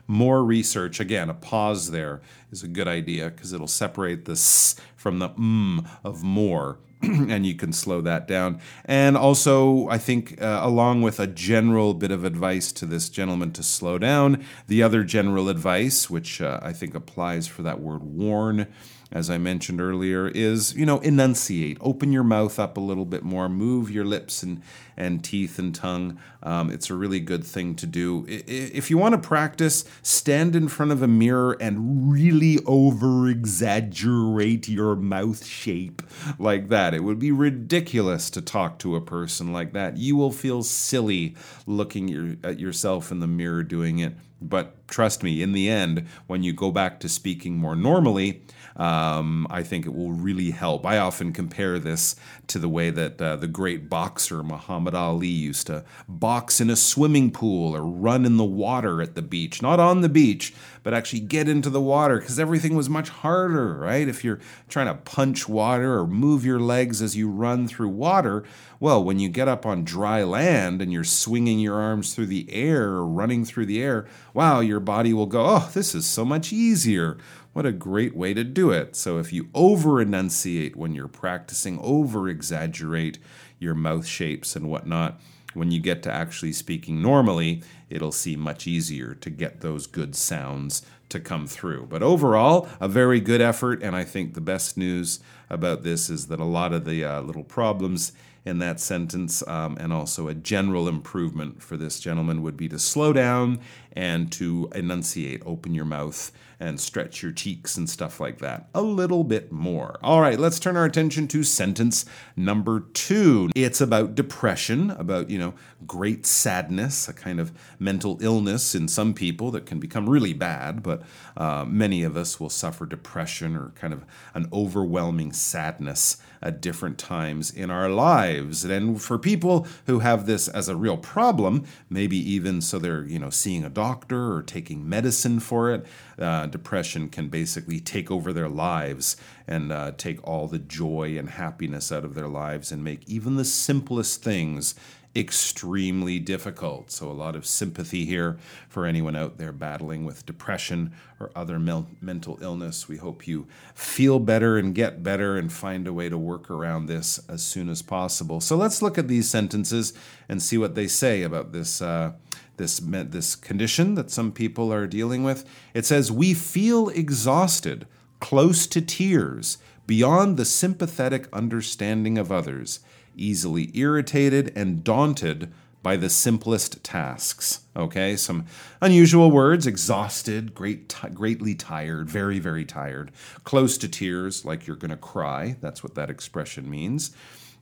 more 0.09 0.43
research. 0.43 0.99
Again, 0.99 1.29
a 1.29 1.33
pause 1.33 1.91
there 1.91 2.21
is 2.51 2.63
a 2.63 2.67
good 2.67 2.87
idea 2.87 3.29
because 3.29 3.53
it'll 3.53 3.67
separate 3.67 4.25
the 4.25 4.33
s 4.33 4.75
from 4.95 5.19
the 5.19 5.29
mm 5.29 5.87
of 6.03 6.23
more. 6.23 6.79
and 7.01 7.45
you 7.45 7.55
can 7.55 7.71
slow 7.71 8.01
that 8.01 8.27
down. 8.27 8.59
And 8.83 9.15
also, 9.15 9.87
I 9.87 9.97
think, 9.97 10.41
uh, 10.41 10.59
along 10.61 11.01
with 11.01 11.17
a 11.17 11.27
general 11.27 11.93
bit 11.93 12.11
of 12.11 12.25
advice 12.25 12.73
to 12.73 12.85
this 12.85 13.07
gentleman 13.07 13.53
to 13.53 13.63
slow 13.63 13.97
down, 13.97 14.43
the 14.67 14.83
other 14.83 15.05
general 15.05 15.47
advice, 15.47 16.09
which 16.09 16.41
uh, 16.41 16.59
I 16.61 16.73
think 16.73 16.95
applies 16.95 17.47
for 17.47 17.61
that 17.61 17.79
word 17.79 18.03
warn, 18.03 18.67
as 19.11 19.29
I 19.29 19.37
mentioned 19.37 19.81
earlier, 19.81 20.27
is, 20.27 20.75
you 20.75 20.85
know, 20.85 20.99
enunciate. 20.99 21.77
Open 21.81 22.11
your 22.11 22.23
mouth 22.23 22.59
up 22.59 22.77
a 22.77 22.79
little 22.79 23.05
bit 23.05 23.23
more, 23.23 23.49
move 23.49 23.89
your 23.89 24.05
lips 24.05 24.43
and, 24.43 24.61
and 24.95 25.23
teeth 25.23 25.57
and 25.57 25.73
tongue. 25.73 26.19
Um, 26.43 26.69
it's 26.69 26.89
a 26.89 26.93
really 26.93 27.19
good 27.19 27.43
thing 27.43 27.75
to 27.75 27.87
do. 27.87 28.25
If 28.27 28.89
you 28.91 28.97
want 28.97 29.13
to 29.13 29.27
practice, 29.27 29.83
stand 30.03 30.55
in 30.55 30.67
front 30.67 30.91
of 30.91 31.01
a 31.01 31.07
mirror 31.07 31.57
and 31.59 32.11
really 32.11 32.59
over 32.65 33.27
exaggerate 33.27 34.69
your 34.69 34.95
mouth 34.95 35.43
shape 35.43 36.03
like 36.37 36.69
that. 36.69 36.93
It 36.93 37.03
would 37.03 37.19
be 37.19 37.31
ridiculous 37.31 38.29
to 38.29 38.41
talk 38.41 38.77
to 38.79 38.95
a 38.95 39.01
person 39.01 39.51
like 39.51 39.73
that. 39.73 39.97
You 39.97 40.15
will 40.15 40.31
feel 40.31 40.61
silly 40.61 41.35
looking 41.65 42.07
your, 42.07 42.35
at 42.43 42.59
yourself 42.59 43.11
in 43.11 43.19
the 43.19 43.27
mirror 43.27 43.63
doing 43.63 43.99
it. 43.99 44.13
But 44.41 44.87
trust 44.87 45.23
me, 45.23 45.41
in 45.41 45.51
the 45.51 45.69
end, 45.69 46.05
when 46.27 46.43
you 46.43 46.53
go 46.53 46.71
back 46.71 46.99
to 47.01 47.09
speaking 47.09 47.57
more 47.57 47.75
normally, 47.75 48.41
um, 48.75 49.45
I 49.49 49.63
think 49.63 49.85
it 49.85 49.93
will 49.93 50.13
really 50.13 50.51
help. 50.51 50.85
I 50.85 50.97
often 50.97 51.33
compare 51.33 51.79
this 51.79 52.15
to 52.47 52.59
the 52.59 52.69
way 52.69 52.89
that 52.89 53.21
uh, 53.21 53.35
the 53.35 53.47
great 53.47 53.89
boxer 53.89 54.41
Muhammad 54.41 54.95
Ali 54.95 55.27
used 55.27 55.67
to 55.67 55.83
box 56.07 56.61
in 56.61 56.69
a 56.69 56.77
swimming 56.77 57.31
pool 57.31 57.75
or 57.75 57.81
run 57.81 58.25
in 58.25 58.37
the 58.37 58.45
water 58.45 59.01
at 59.01 59.15
the 59.15 59.21
beach. 59.21 59.61
Not 59.61 59.79
on 59.79 60.01
the 60.01 60.09
beach, 60.09 60.53
but 60.83 60.93
actually 60.93 61.19
get 61.19 61.49
into 61.49 61.69
the 61.69 61.81
water 61.81 62.19
because 62.19 62.39
everything 62.39 62.75
was 62.75 62.89
much 62.89 63.09
harder, 63.09 63.75
right? 63.75 64.07
If 64.07 64.23
you're 64.23 64.39
trying 64.67 64.87
to 64.87 64.95
punch 64.95 65.47
water 65.47 65.99
or 65.99 66.07
move 66.07 66.45
your 66.45 66.59
legs 66.59 67.01
as 67.01 67.15
you 67.15 67.29
run 67.29 67.67
through 67.67 67.89
water, 67.89 68.43
well, 68.79 69.03
when 69.03 69.19
you 69.19 69.29
get 69.29 69.47
up 69.47 69.65
on 69.65 69.83
dry 69.83 70.23
land 70.23 70.81
and 70.81 70.91
you're 70.93 71.03
swinging 71.03 71.59
your 71.59 71.79
arms 71.79 72.13
through 72.13 72.27
the 72.27 72.47
air 72.51 72.83
or 72.89 73.05
running 73.05 73.45
through 73.45 73.65
the 73.65 73.81
air, 73.81 74.07
wow, 74.33 74.59
your 74.59 74.79
body 74.79 75.13
will 75.13 75.25
go, 75.25 75.45
oh, 75.45 75.69
this 75.73 75.93
is 75.93 76.05
so 76.05 76.23
much 76.23 76.53
easier. 76.53 77.17
What 77.53 77.65
a 77.65 77.71
great 77.71 78.15
way 78.15 78.33
to 78.33 78.43
do 78.43 78.71
it. 78.71 78.95
So, 78.95 79.17
if 79.17 79.33
you 79.33 79.49
over 79.53 79.99
enunciate 79.99 80.75
when 80.75 80.93
you're 80.93 81.07
practicing, 81.07 81.79
over 81.79 82.29
exaggerate 82.29 83.17
your 83.57 83.73
mouth 83.73 84.05
shapes 84.05 84.55
and 84.55 84.69
whatnot, 84.69 85.19
when 85.53 85.71
you 85.71 85.79
get 85.79 86.03
to 86.03 86.11
actually 86.11 86.53
speaking 86.53 87.01
normally, 87.01 87.63
it'll 87.89 88.11
seem 88.11 88.39
much 88.39 88.67
easier 88.67 89.15
to 89.15 89.29
get 89.29 89.61
those 89.61 89.87
good 89.87 90.15
sounds 90.15 90.83
to 91.09 91.19
come 91.19 91.47
through. 91.47 91.87
But 91.89 92.03
overall, 92.03 92.69
a 92.79 92.87
very 92.87 93.19
good 93.19 93.41
effort. 93.41 93.81
And 93.81 93.95
I 93.95 94.03
think 94.03 94.33
the 94.33 94.41
best 94.41 94.77
news 94.77 95.19
about 95.49 95.83
this 95.83 96.09
is 96.09 96.27
that 96.27 96.39
a 96.39 96.45
lot 96.45 96.71
of 96.71 96.85
the 96.85 97.03
uh, 97.03 97.21
little 97.21 97.43
problems 97.43 98.11
in 98.45 98.59
that 98.59 98.79
sentence, 98.79 99.45
um, 99.47 99.77
and 99.79 99.91
also 99.91 100.27
a 100.27 100.33
general 100.33 100.87
improvement 100.87 101.61
for 101.61 101.75
this 101.75 101.99
gentleman 101.99 102.41
would 102.41 102.55
be 102.55 102.69
to 102.69 102.79
slow 102.79 103.11
down 103.11 103.59
and 103.99 104.31
to 104.31 104.69
enunciate, 104.73 105.43
open 105.45 105.73
your 105.75 105.83
mouth 105.83 106.31
and 106.57 106.79
stretch 106.79 107.21
your 107.21 107.31
cheeks 107.33 107.77
and 107.77 107.89
stuff 107.89 108.19
like 108.19 108.39
that 108.39 108.67
a 108.73 108.81
little 108.81 109.23
bit 109.23 109.51
more. 109.51 109.97
All 110.01 110.21
right, 110.21 110.39
let's 110.39 110.59
turn 110.59 110.77
our 110.77 110.85
attention 110.85 111.27
to 111.29 111.43
sentence 111.43 112.05
number 112.35 112.81
two. 112.93 113.49
It's 113.55 113.81
about 113.81 114.15
depression, 114.15 114.91
about, 114.91 115.29
you 115.29 115.37
know, 115.37 115.53
great 115.87 116.25
sadness, 116.25 117.07
a 117.07 117.13
kind 117.13 117.39
of 117.39 117.51
mental 117.77 118.17
illness 118.21 118.75
in 118.75 118.87
some 118.87 119.13
people 119.13 119.51
that 119.51 119.65
can 119.65 119.79
become 119.79 120.09
really 120.09 120.33
bad, 120.33 120.83
but 120.83 121.03
uh, 121.35 121.65
many 121.65 122.03
of 122.03 122.15
us 122.15 122.39
will 122.39 122.49
suffer 122.49 122.85
depression 122.85 123.55
or 123.55 123.69
kind 123.75 123.93
of 123.93 124.05
an 124.33 124.47
overwhelming 124.51 125.33
sadness 125.33 126.17
at 126.41 126.61
different 126.61 126.97
times 126.97 127.51
in 127.51 127.69
our 127.69 127.89
lives. 127.89 128.63
And 128.63 129.01
for 129.01 129.17
people 129.17 129.67
who 129.87 129.99
have 129.99 130.25
this 130.25 130.47
as 130.47 130.69
a 130.69 130.75
real 130.75 130.97
problem, 130.97 131.65
maybe 131.89 132.17
even 132.17 132.61
so 132.61 132.79
they're, 132.79 133.03
you 133.05 133.19
know, 133.19 133.29
seeing 133.29 133.63
a 133.63 133.69
doctor 133.69 133.88
or 134.11 134.43
taking 134.43 134.87
medicine 134.87 135.39
for 135.39 135.71
it, 135.71 135.85
uh, 136.17 136.45
depression 136.45 137.09
can 137.09 137.29
basically 137.29 137.79
take 137.79 138.11
over 138.11 138.31
their 138.31 138.49
lives 138.49 139.17
and 139.47 139.71
uh, 139.71 139.91
take 139.97 140.25
all 140.27 140.47
the 140.47 140.59
joy 140.59 141.17
and 141.17 141.31
happiness 141.31 141.91
out 141.91 142.05
of 142.05 142.15
their 142.15 142.27
lives 142.27 142.71
and 142.71 142.83
make 142.83 143.07
even 143.07 143.35
the 143.35 143.45
simplest 143.45 144.23
things 144.23 144.75
extremely 145.15 146.19
difficult. 146.19 146.91
So, 146.91 147.09
a 147.09 147.13
lot 147.13 147.35
of 147.35 147.45
sympathy 147.45 148.05
here 148.05 148.37
for 148.67 148.85
anyone 148.85 149.15
out 149.15 149.37
there 149.37 149.51
battling 149.51 150.05
with 150.05 150.25
depression 150.25 150.91
or 151.19 151.31
other 151.35 151.57
mel- 151.59 151.89
mental 151.99 152.37
illness. 152.41 152.87
We 152.87 152.97
hope 152.97 153.27
you 153.27 153.47
feel 153.73 154.19
better 154.19 154.57
and 154.57 154.75
get 154.75 155.01
better 155.01 155.37
and 155.37 155.51
find 155.51 155.87
a 155.87 155.93
way 155.93 156.09
to 156.09 156.17
work 156.17 156.51
around 156.51 156.85
this 156.85 157.19
as 157.27 157.41
soon 157.41 157.69
as 157.69 157.81
possible. 157.81 158.39
So, 158.39 158.55
let's 158.55 158.81
look 158.81 158.97
at 158.97 159.07
these 159.07 159.29
sentences 159.29 159.93
and 160.27 160.41
see 160.41 160.57
what 160.57 160.75
they 160.75 160.87
say 160.87 161.23
about 161.23 161.51
this. 161.53 161.81
Uh, 161.81 162.13
this 162.59 162.79
this 162.79 163.35
condition 163.35 163.95
that 163.95 164.11
some 164.11 164.31
people 164.31 164.71
are 164.71 164.85
dealing 164.85 165.23
with. 165.23 165.43
It 165.73 165.87
says 165.87 166.11
we 166.11 166.35
feel 166.35 166.89
exhausted, 166.89 167.87
close 168.19 168.67
to 168.67 168.81
tears, 168.81 169.57
beyond 169.87 170.37
the 170.37 170.45
sympathetic 170.45 171.27
understanding 171.33 172.19
of 172.19 172.31
others 172.31 172.81
easily 173.15 173.71
irritated 173.73 174.53
and 174.55 174.83
daunted 174.83 175.51
by 175.81 175.95
the 175.95 176.09
simplest 176.09 176.83
tasks. 176.83 177.61
Okay, 177.75 178.15
some 178.15 178.45
unusual 178.81 179.31
words 179.31 179.65
exhausted, 179.65 180.53
great, 180.53 180.89
t- 180.89 181.07
greatly 181.09 181.55
tired, 181.55 182.09
very, 182.09 182.37
very 182.39 182.65
tired, 182.65 183.11
close 183.45 183.77
to 183.77 183.87
tears, 183.87 184.43
like 184.43 184.67
you're 184.67 184.75
going 184.75 184.91
to 184.91 184.97
cry. 184.97 185.55
That's 185.61 185.81
what 185.81 185.95
that 185.95 186.09
expression 186.09 186.69
means. 186.69 187.15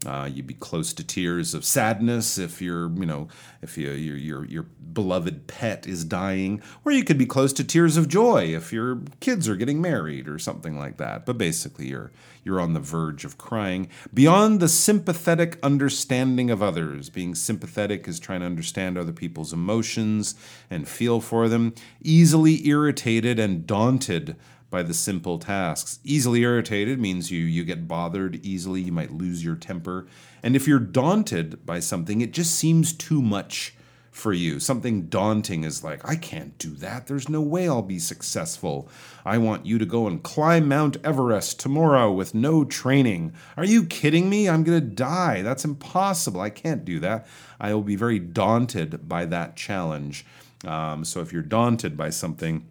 Uh, 0.06 0.30
you'd 0.32 0.48
be 0.48 0.54
close 0.54 0.94
to 0.94 1.04
tears 1.04 1.54
of 1.54 1.66
sadness 1.66 2.38
if 2.38 2.62
you're, 2.62 2.90
you 2.92 3.06
know, 3.06 3.28
if 3.62 3.78
you, 3.78 3.90
your 3.92 4.16
your 4.16 4.46
your 4.46 4.64
beloved 4.94 5.48
pet 5.48 5.88
is 5.88 6.06
dying, 6.06 6.62
or 6.86 6.92
you 6.92 7.04
could 7.04 7.18
be 7.18 7.26
close 7.26 7.52
to 7.54 7.64
tears 7.64 7.98
of 7.98 8.08
joy 8.08 8.44
if 8.56 8.72
your 8.72 9.02
kids 9.20 9.50
are 9.50 9.56
getting 9.56 9.82
married 9.82 10.28
or 10.28 10.38
something 10.38 10.78
like 10.78 10.98
that. 10.98 11.26
But 11.26 11.40
basically, 11.40 11.88
you're 11.88 12.12
you're 12.44 12.62
on 12.62 12.74
the 12.74 12.80
verge 12.80 13.26
of 13.26 13.38
crying. 13.38 13.90
Beyond 14.14 14.60
the 14.60 14.70
sympathetic 14.70 15.58
understanding 15.64 16.52
of 16.52 16.62
others, 16.62 17.10
being 17.10 17.34
sympathetic 17.36 18.08
is 18.08 18.20
trying 18.20 18.42
to 18.42 18.46
understand 18.46 18.98
other 18.98 19.12
people's 19.12 19.52
emotions 19.52 20.36
and 20.70 20.88
feel 20.88 21.22
for 21.22 21.50
them. 21.50 21.74
Easily 22.02 22.66
irritated 22.68 23.40
and 23.40 23.66
daunted 23.66 24.36
by 24.70 24.84
the 24.84 24.94
simple 24.94 25.40
tasks. 25.40 26.00
Easily 26.04 26.42
irritated 26.42 27.00
means 27.00 27.32
you 27.32 27.44
you 27.44 27.64
get 27.64 27.88
bothered 27.88 28.46
easily, 28.46 28.82
you 28.82 28.92
might 28.92 29.12
lose 29.12 29.44
your 29.44 29.56
temper. 29.56 30.08
And 30.44 30.56
if 30.56 30.68
you're 30.68 30.80
daunted 30.80 31.66
by 31.66 31.80
something, 31.80 32.22
it 32.22 32.34
just 32.34 32.56
seems 32.56 32.94
too 32.94 33.22
much 33.22 33.74
for 34.18 34.34
you. 34.34 34.60
Something 34.60 35.04
daunting 35.04 35.64
is 35.64 35.84
like, 35.84 36.08
I 36.08 36.16
can't 36.16 36.58
do 36.58 36.72
that. 36.78 37.08
There's 37.08 37.30
no 37.30 37.40
way 37.40 37.70
I'll 37.70 37.84
be 37.84 38.00
successful. 38.00 38.90
I 39.24 39.38
want 39.38 39.66
you 39.66 39.78
to 39.78 39.86
go 39.86 40.08
and 40.08 40.24
climb 40.24 40.68
Mount 40.68 40.98
Everest 41.04 41.60
tomorrow 41.60 42.12
with 42.12 42.34
no 42.34 42.66
training. 42.66 43.34
Are 43.56 43.66
you 43.66 43.86
kidding 43.86 44.30
me? 44.30 44.50
I'm 44.50 44.64
going 44.64 44.82
to 44.82 44.88
die. 44.88 45.44
That's 45.44 45.64
impossible. 45.64 46.42
I 46.42 46.50
can't 46.50 46.84
do 46.84 47.00
that. 47.00 47.28
I 47.60 47.74
will 47.74 47.84
be 47.84 47.96
very 47.96 48.20
daunted 48.20 49.08
by 49.08 49.26
that 49.26 49.56
challenge. 49.56 50.26
Um, 50.66 51.06
so 51.06 51.22
if 51.22 51.32
you're 51.32 51.44
daunted 51.44 51.96
by 51.96 52.10
something, 52.10 52.68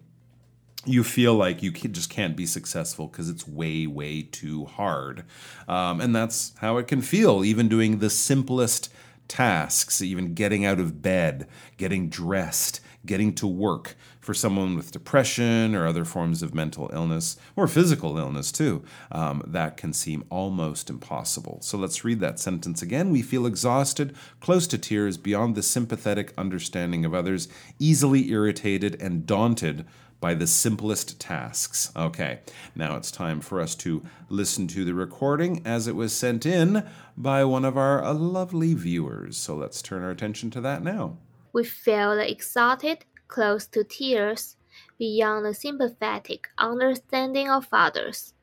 you 0.87 1.03
feel 1.03 1.33
like 1.33 1.61
you 1.61 1.71
just 1.71 2.09
can't 2.09 2.35
be 2.35 2.45
successful 2.45 3.07
because 3.07 3.29
it's 3.29 3.47
way, 3.47 3.87
way 3.87 4.23
too 4.23 4.65
hard. 4.65 5.23
Um, 5.67 6.01
and 6.01 6.15
that's 6.15 6.53
how 6.57 6.77
it 6.77 6.87
can 6.87 7.01
feel, 7.01 7.43
even 7.43 7.67
doing 7.67 7.99
the 7.99 8.09
simplest 8.09 8.91
tasks, 9.27 10.01
even 10.01 10.33
getting 10.33 10.65
out 10.65 10.79
of 10.79 11.01
bed, 11.01 11.47
getting 11.77 12.09
dressed, 12.09 12.79
getting 13.05 13.33
to 13.35 13.47
work. 13.47 13.95
For 14.27 14.33
someone 14.33 14.75
with 14.75 14.91
depression 14.91 15.73
or 15.73 15.87
other 15.87 16.03
forms 16.03 16.43
of 16.43 16.53
mental 16.53 16.89
illness, 16.91 17.37
or 17.55 17.65
physical 17.65 18.17
illness 18.17 18.51
too, 18.51 18.83
um, 19.09 19.41
that 19.47 19.77
can 19.77 19.93
seem 19.93 20.25
almost 20.29 20.89
impossible. 20.89 21.59
So 21.61 21.77
let's 21.77 22.03
read 22.03 22.19
that 22.19 22.37
sentence 22.37 22.81
again. 22.81 23.09
We 23.09 23.21
feel 23.21 23.45
exhausted, 23.45 24.13
close 24.41 24.67
to 24.67 24.77
tears, 24.77 25.15
beyond 25.17 25.55
the 25.55 25.63
sympathetic 25.63 26.33
understanding 26.37 27.05
of 27.05 27.13
others, 27.13 27.47
easily 27.79 28.29
irritated 28.29 29.01
and 29.01 29.25
daunted 29.25 29.85
by 30.19 30.33
the 30.33 30.45
simplest 30.45 31.21
tasks. 31.21 31.93
Okay, 31.95 32.39
now 32.75 32.97
it's 32.97 33.11
time 33.11 33.39
for 33.39 33.61
us 33.61 33.75
to 33.75 34.03
listen 34.27 34.67
to 34.67 34.83
the 34.83 34.93
recording 34.93 35.61
as 35.63 35.87
it 35.87 35.95
was 35.95 36.11
sent 36.11 36.45
in 36.45 36.85
by 37.15 37.45
one 37.45 37.63
of 37.63 37.77
our 37.77 38.13
lovely 38.13 38.73
viewers. 38.73 39.37
So 39.37 39.55
let's 39.55 39.81
turn 39.81 40.03
our 40.03 40.11
attention 40.11 40.51
to 40.51 40.59
that 40.59 40.83
now. 40.83 41.15
We 41.53 41.63
feel 41.63 42.19
exhausted, 42.19 43.05
close 43.27 43.67
to 43.67 43.83
tears, 43.83 44.55
beyond 44.97 45.45
the 45.45 45.53
sympathetic 45.53 46.47
understanding 46.57 47.49
of 47.49 47.67
others, 47.71 48.33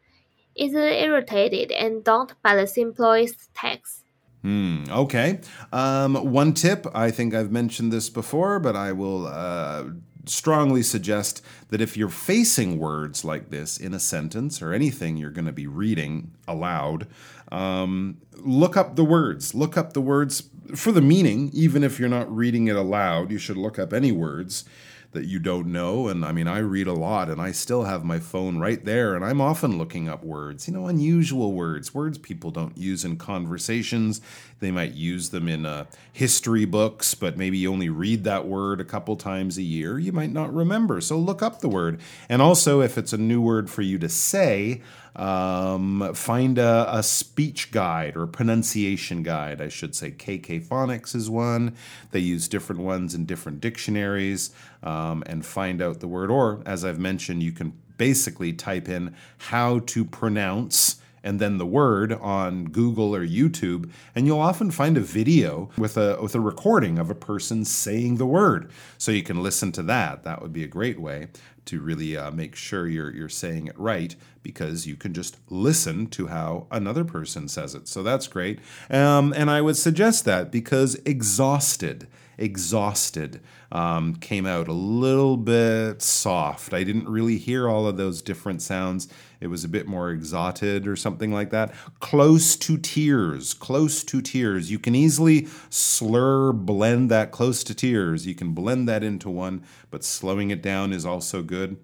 easily 0.54 1.00
irritated 1.00 1.72
and 1.72 2.04
daunted 2.04 2.36
by 2.42 2.54
the 2.54 2.66
simplest 2.66 3.52
tasks. 3.54 4.04
Hmm, 4.42 4.84
okay. 4.90 5.40
Um, 5.72 6.16
one 6.16 6.52
tip, 6.52 6.86
I 6.94 7.10
think 7.10 7.34
I've 7.34 7.50
mentioned 7.50 7.92
this 7.92 8.10
before, 8.10 8.60
but 8.60 8.76
I 8.76 8.92
will 8.92 9.26
uh, 9.26 9.84
strongly 10.26 10.82
suggest 10.82 11.42
that 11.68 11.80
if 11.80 11.96
you're 11.96 12.08
facing 12.08 12.78
words 12.78 13.24
like 13.24 13.50
this 13.50 13.78
in 13.78 13.94
a 13.94 13.98
sentence 14.00 14.60
or 14.60 14.72
anything 14.72 15.16
you're 15.16 15.30
going 15.30 15.46
to 15.46 15.52
be 15.52 15.66
reading 15.66 16.32
aloud, 16.46 17.06
um, 17.54 18.18
look 18.32 18.76
up 18.76 18.96
the 18.96 19.04
words. 19.04 19.54
Look 19.54 19.76
up 19.76 19.92
the 19.92 20.00
words 20.00 20.50
for 20.74 20.92
the 20.92 21.00
meaning, 21.00 21.50
even 21.52 21.84
if 21.84 21.98
you're 21.98 22.08
not 22.08 22.34
reading 22.34 22.66
it 22.68 22.76
aloud. 22.76 23.30
You 23.30 23.38
should 23.38 23.56
look 23.56 23.78
up 23.78 23.92
any 23.92 24.12
words 24.12 24.64
that 25.12 25.26
you 25.26 25.38
don't 25.38 25.68
know. 25.68 26.08
And 26.08 26.24
I 26.24 26.32
mean, 26.32 26.48
I 26.48 26.58
read 26.58 26.88
a 26.88 26.92
lot 26.92 27.30
and 27.30 27.40
I 27.40 27.52
still 27.52 27.84
have 27.84 28.04
my 28.04 28.18
phone 28.18 28.58
right 28.58 28.84
there 28.84 29.14
and 29.14 29.24
I'm 29.24 29.40
often 29.40 29.78
looking 29.78 30.08
up 30.08 30.24
words, 30.24 30.66
you 30.66 30.74
know, 30.74 30.88
unusual 30.88 31.52
words, 31.52 31.94
words 31.94 32.18
people 32.18 32.50
don't 32.50 32.76
use 32.76 33.04
in 33.04 33.16
conversations. 33.16 34.20
They 34.58 34.72
might 34.72 34.94
use 34.94 35.30
them 35.30 35.48
in 35.48 35.64
uh, 35.66 35.84
history 36.12 36.64
books, 36.64 37.14
but 37.14 37.38
maybe 37.38 37.58
you 37.58 37.72
only 37.72 37.88
read 37.88 38.24
that 38.24 38.46
word 38.46 38.80
a 38.80 38.84
couple 38.84 39.14
times 39.14 39.56
a 39.56 39.62
year. 39.62 39.98
You 40.00 40.12
might 40.12 40.32
not 40.32 40.52
remember. 40.52 41.00
So 41.00 41.16
look 41.16 41.42
up 41.42 41.60
the 41.60 41.68
word. 41.68 42.00
And 42.28 42.42
also, 42.42 42.80
if 42.80 42.98
it's 42.98 43.12
a 43.12 43.18
new 43.18 43.40
word 43.40 43.70
for 43.70 43.82
you 43.82 43.98
to 44.00 44.08
say, 44.08 44.82
um, 45.16 46.12
find 46.14 46.58
a, 46.58 46.86
a, 46.88 47.02
speech 47.02 47.70
guide 47.70 48.16
or 48.16 48.26
pronunciation 48.26 49.22
guide, 49.22 49.60
I 49.60 49.68
should 49.68 49.94
say. 49.94 50.10
KK 50.10 50.66
Phonics 50.66 51.14
is 51.14 51.30
one. 51.30 51.76
They 52.10 52.18
use 52.18 52.48
different 52.48 52.82
ones 52.82 53.14
in 53.14 53.24
different 53.24 53.60
dictionaries 53.60 54.50
um, 54.82 55.22
and 55.26 55.46
find 55.46 55.80
out 55.80 56.00
the 56.00 56.08
word. 56.08 56.30
Or, 56.30 56.62
as 56.66 56.84
I've 56.84 56.98
mentioned, 56.98 57.42
you 57.42 57.52
can 57.52 57.74
basically 57.96 58.52
type 58.52 58.88
in 58.88 59.14
how 59.38 59.80
to 59.80 60.04
pronounce 60.04 61.00
and 61.24 61.40
then 61.40 61.58
the 61.58 61.66
word 61.66 62.12
on 62.12 62.66
Google 62.66 63.16
or 63.16 63.26
YouTube, 63.26 63.90
and 64.14 64.26
you'll 64.26 64.38
often 64.38 64.70
find 64.70 64.96
a 64.96 65.00
video 65.00 65.70
with 65.76 65.96
a 65.96 66.18
with 66.22 66.36
a 66.36 66.40
recording 66.40 66.98
of 66.98 67.10
a 67.10 67.14
person 67.14 67.64
saying 67.64 68.18
the 68.18 68.26
word, 68.26 68.70
so 68.98 69.10
you 69.10 69.24
can 69.24 69.42
listen 69.42 69.72
to 69.72 69.82
that. 69.82 70.22
That 70.22 70.40
would 70.42 70.52
be 70.52 70.62
a 70.62 70.68
great 70.68 71.00
way 71.00 71.28
to 71.64 71.80
really 71.80 72.16
uh, 72.16 72.30
make 72.30 72.54
sure 72.54 72.86
you're 72.86 73.10
you're 73.10 73.28
saying 73.28 73.66
it 73.66 73.78
right 73.78 74.14
because 74.42 74.86
you 74.86 74.94
can 74.94 75.14
just 75.14 75.38
listen 75.48 76.06
to 76.08 76.26
how 76.26 76.66
another 76.70 77.04
person 77.04 77.48
says 77.48 77.74
it. 77.74 77.88
So 77.88 78.02
that's 78.02 78.28
great, 78.28 78.60
um, 78.90 79.32
and 79.34 79.50
I 79.50 79.62
would 79.62 79.78
suggest 79.78 80.26
that 80.26 80.52
because 80.52 80.94
exhausted 81.06 82.06
exhausted 82.38 83.40
um, 83.72 84.16
came 84.16 84.46
out 84.46 84.68
a 84.68 84.72
little 84.72 85.36
bit 85.36 86.02
soft. 86.02 86.72
I 86.72 86.84
didn't 86.84 87.08
really 87.08 87.38
hear 87.38 87.68
all 87.68 87.86
of 87.86 87.96
those 87.96 88.22
different 88.22 88.62
sounds. 88.62 89.08
It 89.44 89.48
was 89.50 89.62
a 89.62 89.68
bit 89.68 89.86
more 89.86 90.10
exhausted 90.10 90.88
or 90.88 90.96
something 90.96 91.30
like 91.30 91.50
that. 91.50 91.74
Close 92.00 92.56
to 92.56 92.78
tears, 92.78 93.52
close 93.52 94.02
to 94.04 94.22
tears. 94.22 94.70
You 94.70 94.78
can 94.78 94.94
easily 94.94 95.48
slur, 95.68 96.54
blend 96.54 97.10
that 97.10 97.30
close 97.30 97.62
to 97.64 97.74
tears. 97.74 98.26
You 98.26 98.34
can 98.34 98.54
blend 98.54 98.88
that 98.88 99.04
into 99.04 99.28
one, 99.28 99.62
but 99.90 100.02
slowing 100.02 100.50
it 100.50 100.62
down 100.62 100.94
is 100.94 101.04
also 101.04 101.42
good. 101.42 101.76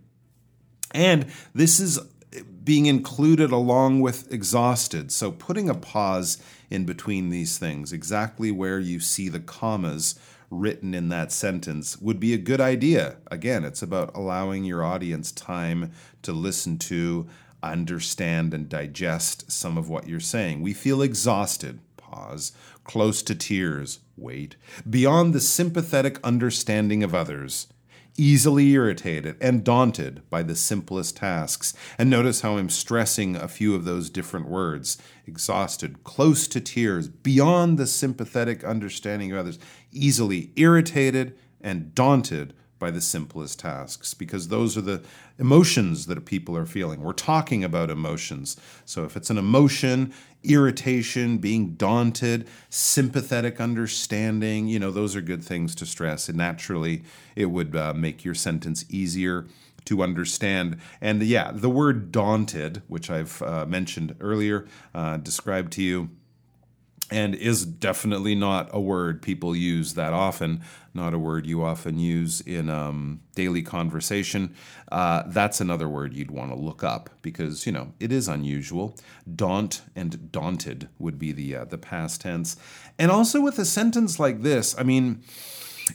And 0.92 1.26
this 1.54 1.78
is 1.78 2.00
being 2.64 2.86
included 2.86 3.50
along 3.50 4.00
with 4.00 4.32
exhausted. 4.32 5.12
So 5.12 5.30
putting 5.30 5.68
a 5.68 5.74
pause 5.74 6.42
in 6.70 6.86
between 6.86 7.28
these 7.28 7.58
things, 7.58 7.92
exactly 7.92 8.50
where 8.50 8.78
you 8.78 9.00
see 9.00 9.28
the 9.28 9.38
commas 9.38 10.18
written 10.50 10.94
in 10.94 11.10
that 11.10 11.30
sentence 11.30 11.98
would 11.98 12.18
be 12.18 12.34
a 12.34 12.38
good 12.38 12.60
idea. 12.60 13.18
Again, 13.30 13.64
it's 13.64 13.82
about 13.82 14.16
allowing 14.16 14.64
your 14.64 14.82
audience 14.82 15.30
time 15.30 15.92
to 16.22 16.32
listen 16.32 16.78
to, 16.78 17.28
understand, 17.62 18.54
and 18.54 18.68
digest 18.68 19.50
some 19.50 19.76
of 19.76 19.88
what 19.88 20.08
you're 20.08 20.20
saying. 20.20 20.60
We 20.62 20.74
feel 20.74 21.02
exhausted. 21.02 21.80
Pause. 21.96 22.52
Close 22.84 23.22
to 23.22 23.34
tears. 23.34 24.00
Wait. 24.16 24.56
Beyond 24.88 25.32
the 25.32 25.40
sympathetic 25.40 26.18
understanding 26.24 27.02
of 27.02 27.14
others 27.14 27.68
easily 28.16 28.70
irritated 28.70 29.36
and 29.40 29.64
daunted 29.64 30.28
by 30.28 30.42
the 30.42 30.54
simplest 30.54 31.16
tasks. 31.16 31.72
And 31.98 32.10
notice 32.10 32.42
how 32.42 32.58
I'm 32.58 32.68
stressing 32.68 33.36
a 33.36 33.48
few 33.48 33.74
of 33.74 33.84
those 33.84 34.10
different 34.10 34.48
words 34.48 34.98
exhausted, 35.26 36.04
close 36.04 36.46
to 36.48 36.60
tears, 36.60 37.08
beyond 37.08 37.78
the 37.78 37.86
sympathetic 37.86 38.62
understanding 38.64 39.32
of 39.32 39.38
others, 39.38 39.58
easily 39.90 40.52
irritated 40.56 41.36
and 41.60 41.94
daunted 41.94 42.52
by 42.80 42.90
the 42.90 43.00
simplest 43.00 43.60
tasks 43.60 44.14
because 44.14 44.48
those 44.48 44.76
are 44.76 44.80
the 44.80 45.02
emotions 45.38 46.06
that 46.06 46.24
people 46.24 46.56
are 46.56 46.66
feeling. 46.66 47.00
We're 47.00 47.12
talking 47.12 47.62
about 47.62 47.90
emotions. 47.90 48.56
So 48.84 49.04
if 49.04 49.16
it's 49.16 49.30
an 49.30 49.38
emotion, 49.38 50.12
irritation, 50.42 51.38
being 51.38 51.74
daunted, 51.74 52.48
sympathetic 52.70 53.60
understanding, 53.60 54.66
you 54.66 54.80
know, 54.80 54.90
those 54.90 55.14
are 55.14 55.20
good 55.20 55.44
things 55.44 55.76
to 55.76 55.86
stress. 55.86 56.28
And 56.28 56.38
naturally, 56.38 57.04
it 57.36 57.46
would 57.46 57.76
uh, 57.76 57.94
make 57.94 58.24
your 58.24 58.34
sentence 58.34 58.84
easier 58.88 59.46
to 59.84 60.02
understand. 60.02 60.78
And 61.00 61.22
yeah, 61.22 61.52
the 61.54 61.70
word 61.70 62.10
daunted, 62.10 62.82
which 62.88 63.10
I've 63.10 63.40
uh, 63.42 63.66
mentioned 63.66 64.16
earlier, 64.20 64.66
uh, 64.94 65.18
described 65.18 65.72
to 65.74 65.82
you 65.82 66.10
and 67.10 67.34
is 67.34 67.64
definitely 67.64 68.34
not 68.34 68.68
a 68.72 68.80
word 68.80 69.20
people 69.20 69.54
use 69.56 69.94
that 69.94 70.12
often, 70.12 70.62
not 70.94 71.14
a 71.14 71.18
word 71.18 71.46
you 71.46 71.64
often 71.64 71.98
use 71.98 72.40
in 72.40 72.70
um, 72.70 73.20
daily 73.34 73.62
conversation. 73.62 74.54
Uh, 74.90 75.24
that's 75.26 75.60
another 75.60 75.88
word 75.88 76.14
you'd 76.14 76.30
want 76.30 76.50
to 76.50 76.56
look 76.56 76.84
up 76.84 77.10
because 77.22 77.66
you 77.66 77.72
know 77.72 77.92
it 77.98 78.12
is 78.12 78.28
unusual. 78.28 78.96
Daunt 79.32 79.82
and 79.96 80.30
daunted 80.30 80.88
would 80.98 81.18
be 81.18 81.32
the 81.32 81.56
uh, 81.56 81.64
the 81.64 81.78
past 81.78 82.20
tense, 82.20 82.56
and 82.98 83.10
also 83.10 83.40
with 83.40 83.58
a 83.58 83.64
sentence 83.64 84.18
like 84.18 84.42
this, 84.42 84.76
I 84.78 84.82
mean. 84.82 85.22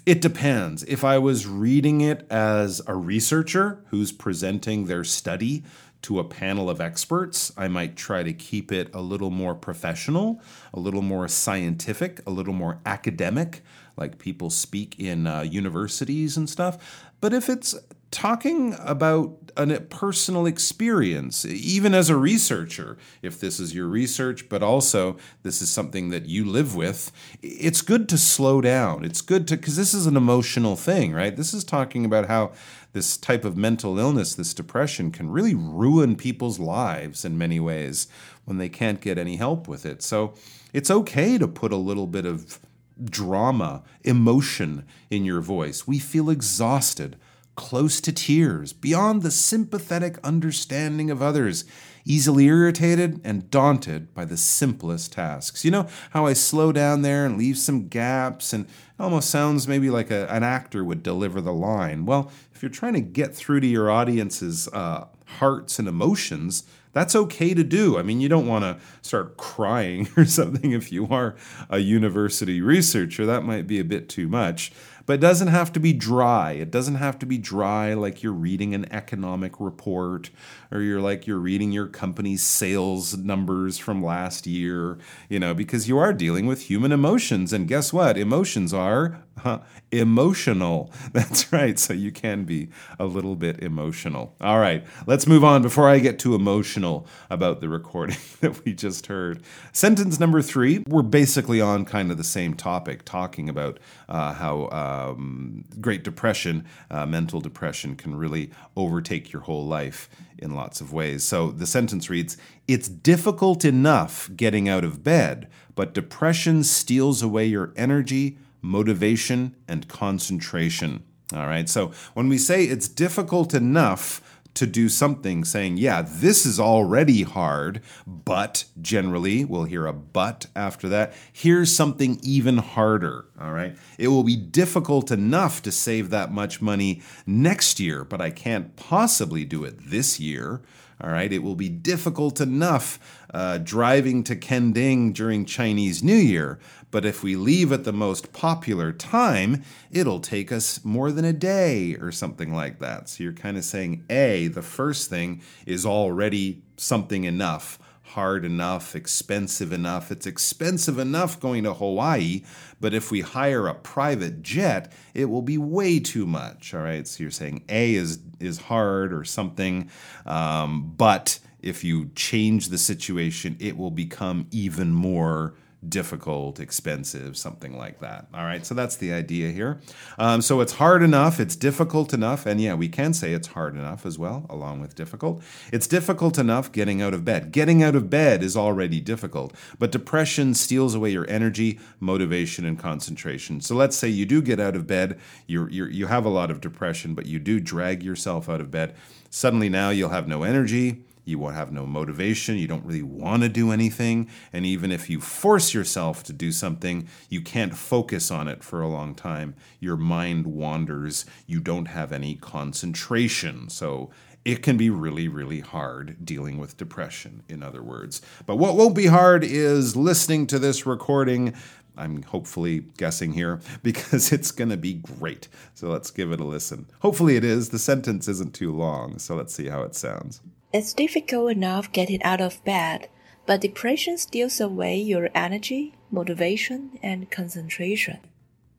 It 0.05 0.19
depends. 0.19 0.83
If 0.83 1.05
I 1.05 1.19
was 1.19 1.47
reading 1.47 2.01
it 2.01 2.29
as 2.29 2.81
a 2.85 2.93
researcher 2.93 3.81
who's 3.91 4.11
presenting 4.11 4.87
their 4.87 5.05
study 5.05 5.63
to 6.05 6.19
a 6.19 6.23
panel 6.23 6.69
of 6.69 6.79
experts. 6.79 7.51
I 7.57 7.67
might 7.67 7.95
try 7.95 8.21
to 8.21 8.31
keep 8.31 8.71
it 8.71 8.93
a 8.93 9.01
little 9.01 9.31
more 9.31 9.55
professional, 9.55 10.39
a 10.71 10.79
little 10.79 11.01
more 11.01 11.27
scientific, 11.27 12.21
a 12.27 12.29
little 12.29 12.53
more 12.53 12.79
academic, 12.85 13.63
like 13.97 14.19
people 14.19 14.51
speak 14.51 14.99
in 14.99 15.25
uh, 15.25 15.41
universities 15.41 16.37
and 16.37 16.47
stuff. 16.47 17.09
But 17.21 17.33
if 17.33 17.49
it's 17.49 17.73
talking 18.15 18.75
about 18.79 19.51
a 19.57 19.67
personal 19.81 20.45
experience, 20.45 21.45
even 21.45 21.93
as 21.93 22.09
a 22.09 22.15
researcher, 22.15 22.97
if 23.21 23.41
this 23.41 23.59
is 23.59 23.75
your 23.75 23.87
research, 23.87 24.47
but 24.47 24.63
also 24.63 25.17
this 25.43 25.61
is 25.61 25.69
something 25.69 26.11
that 26.11 26.25
you 26.25 26.45
live 26.45 26.75
with, 26.75 27.11
it's 27.41 27.81
good 27.81 28.07
to 28.07 28.17
slow 28.17 28.61
down. 28.61 29.03
It's 29.03 29.19
good 29.19 29.49
to, 29.49 29.57
because 29.57 29.75
this 29.75 29.93
is 29.93 30.07
an 30.07 30.15
emotional 30.15 30.77
thing, 30.77 31.13
right? 31.13 31.35
This 31.35 31.53
is 31.53 31.65
talking 31.65 32.05
about 32.05 32.27
how 32.27 32.53
this 32.93 33.17
type 33.17 33.43
of 33.43 33.57
mental 33.57 33.99
illness, 33.99 34.33
this 34.33 34.53
depression, 34.53 35.11
can 35.11 35.29
really 35.29 35.53
ruin 35.53 36.15
people's 36.15 36.57
lives 36.57 37.25
in 37.25 37.37
many 37.37 37.59
ways 37.59 38.07
when 38.45 38.57
they 38.57 38.69
can't 38.69 39.01
get 39.01 39.17
any 39.17 39.35
help 39.35 39.67
with 39.67 39.85
it. 39.85 40.01
So 40.01 40.35
it's 40.71 40.89
okay 40.89 41.37
to 41.37 41.49
put 41.49 41.73
a 41.73 41.77
little 41.77 42.07
bit 42.07 42.25
of 42.25 42.59
drama, 43.03 43.83
emotion 44.05 44.85
in 45.09 45.25
your 45.25 45.41
voice. 45.41 45.85
We 45.85 45.99
feel 45.99 46.29
exhausted 46.29 47.17
close 47.55 48.01
to 48.01 48.11
tears, 48.11 48.73
beyond 48.73 49.21
the 49.21 49.31
sympathetic 49.31 50.17
understanding 50.23 51.09
of 51.09 51.21
others, 51.21 51.65
easily 52.05 52.45
irritated 52.45 53.19
and 53.23 53.49
daunted 53.49 54.13
by 54.13 54.25
the 54.25 54.37
simplest 54.37 55.13
tasks. 55.13 55.65
You 55.65 55.71
know 55.71 55.87
how 56.11 56.25
I 56.25 56.33
slow 56.33 56.71
down 56.71 57.01
there 57.01 57.25
and 57.25 57.37
leave 57.37 57.57
some 57.57 57.87
gaps, 57.87 58.53
and 58.53 58.67
almost 58.99 59.29
sounds 59.29 59.67
maybe 59.67 59.89
like 59.89 60.11
a, 60.11 60.31
an 60.31 60.43
actor 60.43 60.83
would 60.83 61.03
deliver 61.03 61.41
the 61.41 61.53
line. 61.53 62.05
Well, 62.05 62.31
if 62.53 62.61
you're 62.61 62.69
trying 62.69 62.93
to 62.93 63.01
get 63.01 63.35
through 63.35 63.61
to 63.61 63.67
your 63.67 63.89
audience's 63.89 64.67
uh, 64.69 65.07
hearts 65.25 65.79
and 65.79 65.87
emotions, 65.87 66.63
that's 66.95 67.13
okay 67.13 67.53
to 67.53 67.63
do. 67.63 67.97
I 67.97 68.03
mean, 68.03 68.21
you 68.21 68.29
don't 68.29 68.47
want 68.47 68.63
to 68.63 68.77
start 69.01 69.35
crying 69.35 70.07
or 70.17 70.23
something 70.23 70.71
if 70.71 70.93
you 70.93 71.07
are 71.09 71.35
a 71.69 71.79
university 71.79 72.61
researcher. 72.61 73.25
That 73.25 73.43
might 73.43 73.67
be 73.67 73.79
a 73.79 73.83
bit 73.83 74.07
too 74.07 74.29
much. 74.29 74.71
But 75.05 75.13
it 75.13 75.21
doesn't 75.21 75.49
have 75.49 75.71
to 75.73 75.79
be 75.79 75.93
dry. 75.93 76.53
It 76.53 76.71
doesn't 76.71 76.95
have 76.95 77.19
to 77.19 77.25
be 77.25 77.37
dry 77.37 77.93
like 77.93 78.23
you're 78.23 78.33
reading 78.33 78.73
an 78.73 78.91
economic 78.91 79.59
report 79.59 80.31
or 80.71 80.81
you're 80.81 81.01
like 81.01 81.27
you're 81.27 81.37
reading 81.37 81.71
your 81.71 81.87
company's 81.87 82.41
sales 82.41 83.15
numbers 83.15 83.77
from 83.77 84.03
last 84.03 84.47
year, 84.47 84.97
you 85.29 85.39
know, 85.39 85.53
because 85.53 85.87
you 85.87 85.97
are 85.99 86.13
dealing 86.13 86.47
with 86.47 86.63
human 86.63 86.91
emotions. 86.91 87.53
And 87.53 87.67
guess 87.67 87.93
what? 87.93 88.17
Emotions 88.17 88.73
are 88.73 89.24
huh, 89.37 89.59
emotional. 89.91 90.91
That's 91.13 91.51
right. 91.51 91.77
So 91.77 91.93
you 91.93 92.11
can 92.11 92.43
be 92.43 92.69
a 92.99 93.05
little 93.05 93.35
bit 93.35 93.61
emotional. 93.61 94.35
All 94.41 94.59
right, 94.59 94.85
let's 95.07 95.27
move 95.27 95.43
on 95.43 95.61
before 95.61 95.89
I 95.89 95.99
get 95.99 96.19
too 96.19 96.35
emotional 96.35 97.07
about 97.29 97.61
the 97.61 97.69
recording 97.69 98.17
that 98.41 98.63
we 98.65 98.73
just 98.73 99.07
heard. 99.07 99.41
Sentence 99.71 100.19
number 100.19 100.41
three, 100.41 100.83
we're 100.87 101.01
basically 101.01 101.61
on 101.61 101.85
kind 101.85 102.11
of 102.11 102.17
the 102.17 102.23
same 102.23 102.53
topic, 102.53 103.05
talking 103.05 103.49
about 103.49 103.79
uh, 104.09 104.33
how. 104.33 104.69
Um, 104.69 105.65
Great 105.79 106.03
Depression, 106.03 106.65
uh, 106.89 107.05
mental 107.05 107.41
depression 107.41 107.95
can 107.95 108.15
really 108.15 108.51
overtake 108.75 109.31
your 109.31 109.43
whole 109.43 109.65
life 109.65 110.09
in 110.37 110.55
lots 110.55 110.81
of 110.81 110.93
ways. 110.93 111.23
So 111.23 111.51
the 111.51 111.65
sentence 111.65 112.09
reads 112.09 112.37
It's 112.67 112.87
difficult 112.87 113.65
enough 113.65 114.29
getting 114.35 114.67
out 114.67 114.83
of 114.83 115.03
bed, 115.03 115.49
but 115.75 115.93
depression 115.93 116.63
steals 116.63 117.21
away 117.21 117.45
your 117.45 117.73
energy, 117.75 118.37
motivation, 118.65 119.55
and 119.67 119.87
concentration. 119.87 121.03
All 121.33 121.47
right, 121.47 121.67
so 121.67 121.91
when 122.13 122.29
we 122.29 122.37
say 122.37 122.65
it's 122.65 122.87
difficult 122.87 123.53
enough, 123.53 124.21
to 124.55 124.65
do 124.65 124.89
something 124.89 125.43
saying, 125.43 125.77
yeah, 125.77 126.01
this 126.01 126.45
is 126.45 126.59
already 126.59 127.23
hard, 127.23 127.81
but 128.07 128.65
generally, 128.81 129.45
we'll 129.45 129.65
hear 129.65 129.85
a 129.85 129.93
but 129.93 130.47
after 130.55 130.89
that. 130.89 131.13
Here's 131.31 131.75
something 131.75 132.19
even 132.23 132.57
harder, 132.57 133.25
all 133.39 133.51
right? 133.51 133.77
It 133.97 134.07
will 134.07 134.23
be 134.23 134.37
difficult 134.37 135.11
enough 135.11 135.61
to 135.63 135.71
save 135.71 136.09
that 136.09 136.31
much 136.31 136.61
money 136.61 137.01
next 137.25 137.79
year, 137.79 138.03
but 138.03 138.21
I 138.21 138.31
can't 138.31 138.75
possibly 138.75 139.45
do 139.45 139.63
it 139.65 139.89
this 139.89 140.19
year. 140.19 140.61
All 141.01 141.09
right, 141.09 141.31
it 141.33 141.43
will 141.43 141.55
be 141.55 141.67
difficult 141.67 142.39
enough 142.39 143.25
uh, 143.33 143.57
driving 143.57 144.23
to 144.23 144.35
Kending 144.37 145.11
during 145.11 145.43
Chinese 145.43 146.01
New 146.01 146.15
Year, 146.15 146.57
but 146.95 147.03
if 147.03 147.21
we 147.21 147.35
leave 147.35 147.73
at 147.73 147.83
the 147.83 147.91
most 147.91 148.31
popular 148.31 148.93
time, 148.93 149.61
it'll 149.91 150.21
take 150.21 150.49
us 150.49 150.85
more 150.85 151.11
than 151.11 151.25
a 151.25 151.33
day 151.33 151.93
or 151.95 152.09
something 152.09 152.53
like 152.53 152.79
that. 152.79 153.09
So 153.09 153.21
you're 153.21 153.33
kind 153.33 153.57
of 153.57 153.65
saying, 153.65 154.05
A, 154.09 154.47
the 154.47 154.61
first 154.61 155.09
thing 155.09 155.41
is 155.65 155.85
already 155.85 156.63
something 156.77 157.25
enough 157.25 157.79
hard 158.03 158.45
enough, 158.45 158.95
expensive 158.95 159.73
enough. 159.73 160.09
It's 160.09 160.25
expensive 160.25 160.97
enough 160.97 161.37
going 161.37 161.65
to 161.65 161.73
Hawaii, 161.73 162.43
but 162.79 162.93
if 162.93 163.11
we 163.11 163.19
hire 163.19 163.67
a 163.67 163.73
private 163.73 164.41
jet, 164.41 164.93
it 165.13 165.25
will 165.25 165.41
be 165.41 165.57
way 165.57 165.99
too 165.99 166.25
much. 166.25 166.73
All 166.73 166.81
right, 166.81 167.05
so 167.05 167.23
you're 167.23 167.31
saying 167.31 167.65
A 167.67 167.93
is 167.95 168.19
is 168.39 168.57
hard 168.57 169.11
or 169.11 169.25
something, 169.25 169.89
um, 170.25 170.93
but 170.95 171.39
if 171.61 171.83
you 171.83 172.11
change 172.15 172.69
the 172.69 172.77
situation, 172.77 173.57
it 173.59 173.75
will 173.75 173.91
become 173.91 174.47
even 174.51 174.93
more 174.93 175.55
difficult, 175.89 176.59
expensive, 176.59 177.37
something 177.37 177.77
like 177.77 177.99
that. 177.99 178.27
All 178.33 178.43
right, 178.43 178.65
so 178.65 178.73
that's 178.73 178.95
the 178.95 179.13
idea 179.13 179.51
here. 179.51 179.79
Um, 180.17 180.41
so 180.41 180.61
it's 180.61 180.73
hard 180.73 181.03
enough, 181.03 181.39
it's 181.39 181.55
difficult 181.55 182.13
enough, 182.13 182.45
and 182.45 182.59
yeah, 182.59 182.73
we 182.73 182.89
can 182.89 183.13
say 183.13 183.33
it's 183.33 183.49
hard 183.49 183.75
enough 183.75 184.05
as 184.05 184.19
well, 184.19 184.45
along 184.49 184.81
with 184.81 184.95
difficult. 184.95 185.41
It's 185.71 185.87
difficult 185.87 186.37
enough 186.37 186.71
getting 186.71 187.01
out 187.01 187.13
of 187.13 187.23
bed. 187.23 187.51
Getting 187.51 187.83
out 187.83 187.95
of 187.95 188.09
bed 188.09 188.43
is 188.43 188.57
already 188.57 188.99
difficult, 188.99 189.53
but 189.79 189.91
depression 189.91 190.53
steals 190.53 190.95
away 190.95 191.11
your 191.11 191.29
energy, 191.29 191.79
motivation, 191.99 192.65
and 192.65 192.77
concentration. 192.77 193.61
So 193.61 193.75
let's 193.75 193.95
say 193.95 194.09
you 194.09 194.25
do 194.25 194.41
get 194.41 194.59
out 194.59 194.75
of 194.75 194.87
bed, 194.87 195.19
you 195.47 195.67
you 195.67 196.07
have 196.07 196.25
a 196.25 196.29
lot 196.29 196.51
of 196.51 196.61
depression, 196.61 197.13
but 197.13 197.25
you 197.25 197.39
do 197.39 197.59
drag 197.59 198.03
yourself 198.03 198.49
out 198.49 198.61
of 198.61 198.71
bed. 198.71 198.95
Suddenly 199.29 199.69
now 199.69 199.89
you'll 199.89 200.09
have 200.09 200.27
no 200.27 200.43
energy 200.43 201.04
you 201.25 201.39
will 201.39 201.49
have 201.49 201.71
no 201.71 201.85
motivation. 201.85 202.57
You 202.57 202.67
don't 202.67 202.85
really 202.85 203.01
want 203.01 203.43
to 203.43 203.49
do 203.49 203.71
anything. 203.71 204.29
And 204.53 204.65
even 204.65 204.91
if 204.91 205.09
you 205.09 205.19
force 205.19 205.73
yourself 205.73 206.23
to 206.23 206.33
do 206.33 206.51
something, 206.51 207.07
you 207.29 207.41
can't 207.41 207.75
focus 207.75 208.31
on 208.31 208.47
it 208.47 208.63
for 208.63 208.81
a 208.81 208.87
long 208.87 209.15
time. 209.15 209.55
Your 209.79 209.97
mind 209.97 210.47
wanders. 210.47 211.25
You 211.47 211.59
don't 211.59 211.87
have 211.87 212.11
any 212.11 212.35
concentration. 212.35 213.69
So 213.69 214.11
it 214.45 214.61
can 214.61 214.77
be 214.77 214.91
really, 214.91 215.27
really 215.27 215.61
hard 215.61 216.23
dealing 216.23 216.59
with 216.59 216.77
depression, 216.77 217.41
in 217.49 217.63
other 217.63 217.81
words. 217.81 218.21
But 218.45 218.57
what 218.57 218.75
won't 218.75 218.95
be 218.95 219.07
hard 219.07 219.43
is 219.43 219.95
listening 219.95 220.45
to 220.47 220.59
this 220.59 220.85
recording. 220.85 221.55
I'm 221.97 222.21
hopefully 222.21 222.85
guessing 222.97 223.33
here 223.33 223.59
because 223.83 224.31
it's 224.31 224.51
going 224.51 224.69
to 224.69 224.77
be 224.77 224.93
great. 224.93 225.47
So 225.73 225.87
let's 225.87 226.11
give 226.11 226.31
it 226.31 226.39
a 226.39 226.43
listen. 226.43 226.85
Hopefully, 226.99 227.35
it 227.35 227.43
is. 227.43 227.69
The 227.69 227.79
sentence 227.79 228.27
isn't 228.27 228.53
too 228.53 228.71
long. 228.71 229.17
So 229.17 229.35
let's 229.35 229.55
see 229.55 229.67
how 229.67 229.81
it 229.81 229.95
sounds. 229.95 230.41
It's 230.73 230.93
difficult 230.93 231.51
enough 231.51 231.91
getting 231.91 232.21
out 232.23 232.41
of 232.41 232.63
bed, 232.63 233.07
but 233.45 233.61
depression 233.61 234.17
steals 234.17 234.59
away 234.59 234.97
your 234.97 235.29
energy, 235.33 235.93
motivation, 236.11 236.99
and 237.01 237.29
concentration. 237.31 238.19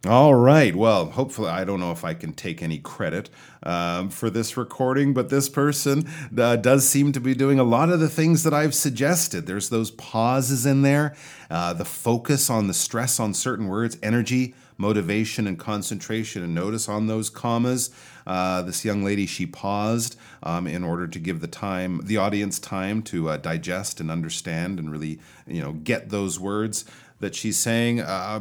All 0.06 0.36
right. 0.36 0.76
Well, 0.76 1.06
hopefully, 1.06 1.48
I 1.48 1.64
don't 1.64 1.80
know 1.80 1.90
if 1.90 2.04
I 2.04 2.14
can 2.14 2.32
take 2.32 2.62
any 2.62 2.78
credit 2.78 3.28
um, 3.64 4.08
for 4.10 4.30
this 4.30 4.56
recording, 4.56 5.14
but 5.14 5.30
this 5.30 5.48
person 5.48 6.08
uh, 6.36 6.56
does 6.56 6.88
seem 6.88 7.10
to 7.12 7.20
be 7.20 7.34
doing 7.34 7.58
a 7.58 7.64
lot 7.64 7.90
of 7.90 7.98
the 7.98 8.08
things 8.08 8.44
that 8.44 8.54
I've 8.54 8.74
suggested. 8.74 9.46
There's 9.46 9.68
those 9.68 9.90
pauses 9.90 10.64
in 10.64 10.82
there, 10.82 11.16
uh, 11.50 11.72
the 11.72 11.84
focus 11.84 12.48
on 12.50 12.68
the 12.68 12.74
stress 12.74 13.18
on 13.18 13.34
certain 13.34 13.66
words, 13.66 13.98
energy, 14.00 14.54
motivation, 14.78 15.48
and 15.48 15.58
concentration. 15.58 16.44
And 16.44 16.54
notice 16.54 16.88
on 16.88 17.08
those 17.08 17.28
commas, 17.28 17.90
uh, 18.26 18.62
this 18.62 18.84
young 18.84 19.04
lady, 19.04 19.26
she 19.26 19.46
paused 19.46 20.16
um, 20.42 20.66
in 20.66 20.82
order 20.82 21.06
to 21.06 21.18
give 21.18 21.40
the 21.40 21.46
time, 21.46 22.00
the 22.04 22.16
audience 22.16 22.58
time 22.58 23.02
to 23.02 23.28
uh, 23.28 23.36
digest 23.36 24.00
and 24.00 24.10
understand 24.10 24.78
and 24.78 24.90
really, 24.90 25.20
you 25.46 25.62
know, 25.62 25.72
get 25.72 26.08
those 26.10 26.40
words 26.40 26.84
that 27.20 27.34
she's 27.34 27.56
saying. 27.56 28.00
Uh, 28.00 28.40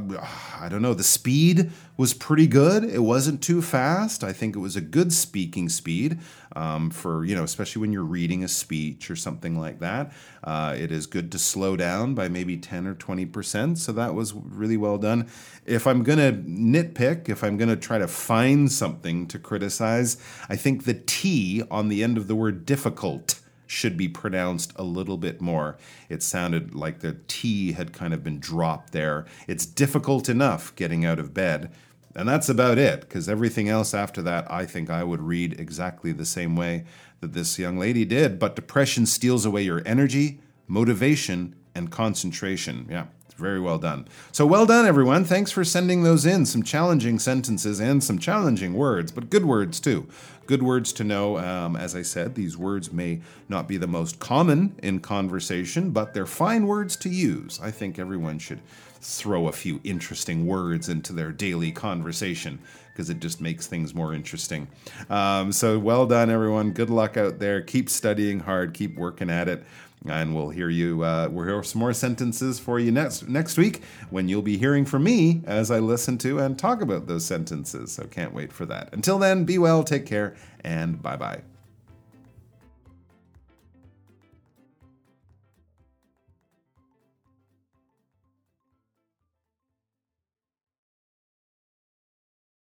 I 0.59 0.67
don't 0.69 0.81
know. 0.81 0.93
The 0.93 1.03
speed 1.03 1.71
was 1.97 2.13
pretty 2.13 2.47
good. 2.47 2.83
It 2.83 3.03
wasn't 3.03 3.41
too 3.41 3.61
fast. 3.61 4.23
I 4.23 4.33
think 4.33 4.55
it 4.55 4.59
was 4.59 4.75
a 4.75 4.81
good 4.81 5.13
speaking 5.13 5.69
speed 5.69 6.19
um, 6.55 6.89
for 6.89 7.25
you 7.25 7.35
know, 7.35 7.43
especially 7.43 7.81
when 7.81 7.91
you're 7.91 8.03
reading 8.03 8.43
a 8.43 8.47
speech 8.47 9.11
or 9.11 9.15
something 9.15 9.59
like 9.59 9.79
that. 9.79 10.11
Uh, 10.43 10.75
it 10.77 10.91
is 10.91 11.05
good 11.05 11.31
to 11.31 11.39
slow 11.39 11.75
down 11.75 12.15
by 12.15 12.29
maybe 12.29 12.57
ten 12.57 12.87
or 12.87 12.93
twenty 12.93 13.25
percent. 13.25 13.77
So 13.77 13.91
that 13.93 14.13
was 14.13 14.33
really 14.33 14.77
well 14.77 14.97
done. 14.97 15.27
If 15.65 15.87
I'm 15.87 16.03
gonna 16.03 16.31
nitpick, 16.31 17.29
if 17.29 17.43
I'm 17.43 17.57
gonna 17.57 17.75
try 17.75 17.97
to 17.97 18.07
find 18.07 18.71
something 18.71 19.27
to 19.27 19.39
criticize, 19.39 20.17
I 20.49 20.55
think 20.55 20.85
the 20.85 20.93
T 20.93 21.63
on 21.69 21.89
the 21.89 22.03
end 22.03 22.17
of 22.17 22.27
the 22.27 22.35
word 22.35 22.65
difficult 22.65 23.39
should 23.67 23.97
be 23.97 24.07
pronounced 24.07 24.71
a 24.75 24.83
little 24.83 25.17
bit 25.17 25.41
more. 25.41 25.75
It 26.07 26.21
sounded 26.21 26.75
like 26.75 26.99
the 26.99 27.17
T 27.27 27.71
had 27.71 27.93
kind 27.93 28.13
of 28.13 28.23
been 28.23 28.39
dropped 28.39 28.91
there. 28.91 29.25
It's 29.47 29.65
difficult 29.65 30.29
enough 30.29 30.75
getting 30.75 31.03
out 31.03 31.17
of 31.17 31.33
bed. 31.33 31.71
And 32.15 32.29
that's 32.29 32.47
about 32.47 32.77
it, 32.77 33.01
because 33.01 33.27
everything 33.27 33.67
else 33.67 33.93
after 33.93 34.21
that, 34.21 34.49
I 34.49 34.65
think 34.65 34.89
I 34.89 35.03
would 35.03 35.21
read 35.21 35.59
exactly 35.59 36.13
the 36.13 36.25
same 36.25 36.55
way 36.55 36.85
that 37.19 37.33
this 37.33 37.59
young 37.59 37.77
lady 37.77 38.05
did. 38.05 38.39
But 38.39 38.55
depression 38.55 39.05
steals 39.05 39.45
away 39.45 39.63
your 39.63 39.81
energy, 39.85 40.39
motivation, 40.67 41.55
and 41.75 41.91
concentration. 41.91 42.87
Yeah, 42.89 43.07
it's 43.25 43.33
very 43.35 43.59
well 43.59 43.77
done. 43.77 44.07
So 44.31 44.45
well 44.45 44.65
done, 44.65 44.85
everyone. 44.85 45.25
Thanks 45.25 45.51
for 45.51 45.65
sending 45.65 46.03
those 46.03 46.25
in. 46.25 46.45
Some 46.45 46.63
challenging 46.63 47.19
sentences 47.19 47.81
and 47.81 48.01
some 48.01 48.17
challenging 48.17 48.75
words, 48.75 49.11
but 49.11 49.29
good 49.29 49.43
words 49.43 49.81
too. 49.81 50.07
Good 50.45 50.63
words 50.63 50.93
to 50.93 51.03
know. 51.03 51.37
Um, 51.37 51.75
as 51.75 51.95
I 51.95 52.01
said, 52.01 52.35
these 52.35 52.57
words 52.57 52.91
may 52.91 53.21
not 53.49 53.67
be 53.67 53.77
the 53.77 53.87
most 53.87 54.19
common 54.19 54.75
in 54.83 54.99
conversation, 54.99 55.91
but 55.91 56.13
they're 56.13 56.25
fine 56.25 56.67
words 56.67 56.95
to 56.97 57.09
use. 57.09 57.59
I 57.61 57.71
think 57.71 57.97
everyone 57.97 58.39
should 58.39 58.61
throw 59.01 59.47
a 59.47 59.51
few 59.51 59.79
interesting 59.83 60.45
words 60.45 60.89
into 60.89 61.13
their 61.13 61.31
daily 61.31 61.71
conversation 61.71 62.59
because 62.91 63.09
it 63.09 63.19
just 63.19 63.41
makes 63.41 63.67
things 63.67 63.93
more 63.93 64.13
interesting. 64.13 64.67
Um, 65.09 65.51
so 65.51 65.77
well 65.77 66.05
done, 66.05 66.29
everyone. 66.29 66.71
Good 66.71 66.89
luck 66.89 67.17
out 67.17 67.39
there. 67.39 67.61
Keep 67.61 67.89
studying 67.89 68.39
hard. 68.39 68.73
Keep 68.73 68.95
working 68.95 69.29
at 69.29 69.49
it 69.49 69.65
and 70.07 70.35
we'll 70.35 70.49
hear 70.49 70.69
you. 70.69 71.03
Uh, 71.03 71.27
we'll 71.31 71.45
hear 71.45 71.63
some 71.63 71.79
more 71.79 71.93
sentences 71.93 72.59
for 72.59 72.79
you 72.79 72.91
next 72.91 73.27
next 73.27 73.57
week 73.57 73.81
when 74.09 74.27
you'll 74.27 74.41
be 74.41 74.57
hearing 74.57 74.85
from 74.85 75.03
me 75.03 75.41
as 75.45 75.71
I 75.71 75.79
listen 75.79 76.17
to 76.19 76.39
and 76.39 76.57
talk 76.57 76.81
about 76.81 77.07
those 77.07 77.25
sentences. 77.25 77.91
So 77.91 78.05
can't 78.05 78.33
wait 78.33 78.51
for 78.51 78.65
that. 78.65 78.89
Until 78.93 79.19
then, 79.19 79.45
be 79.45 79.57
well, 79.57 79.83
take 79.83 80.05
care, 80.05 80.35
and 80.63 81.01
bye 81.01 81.17
bye. 81.17 81.41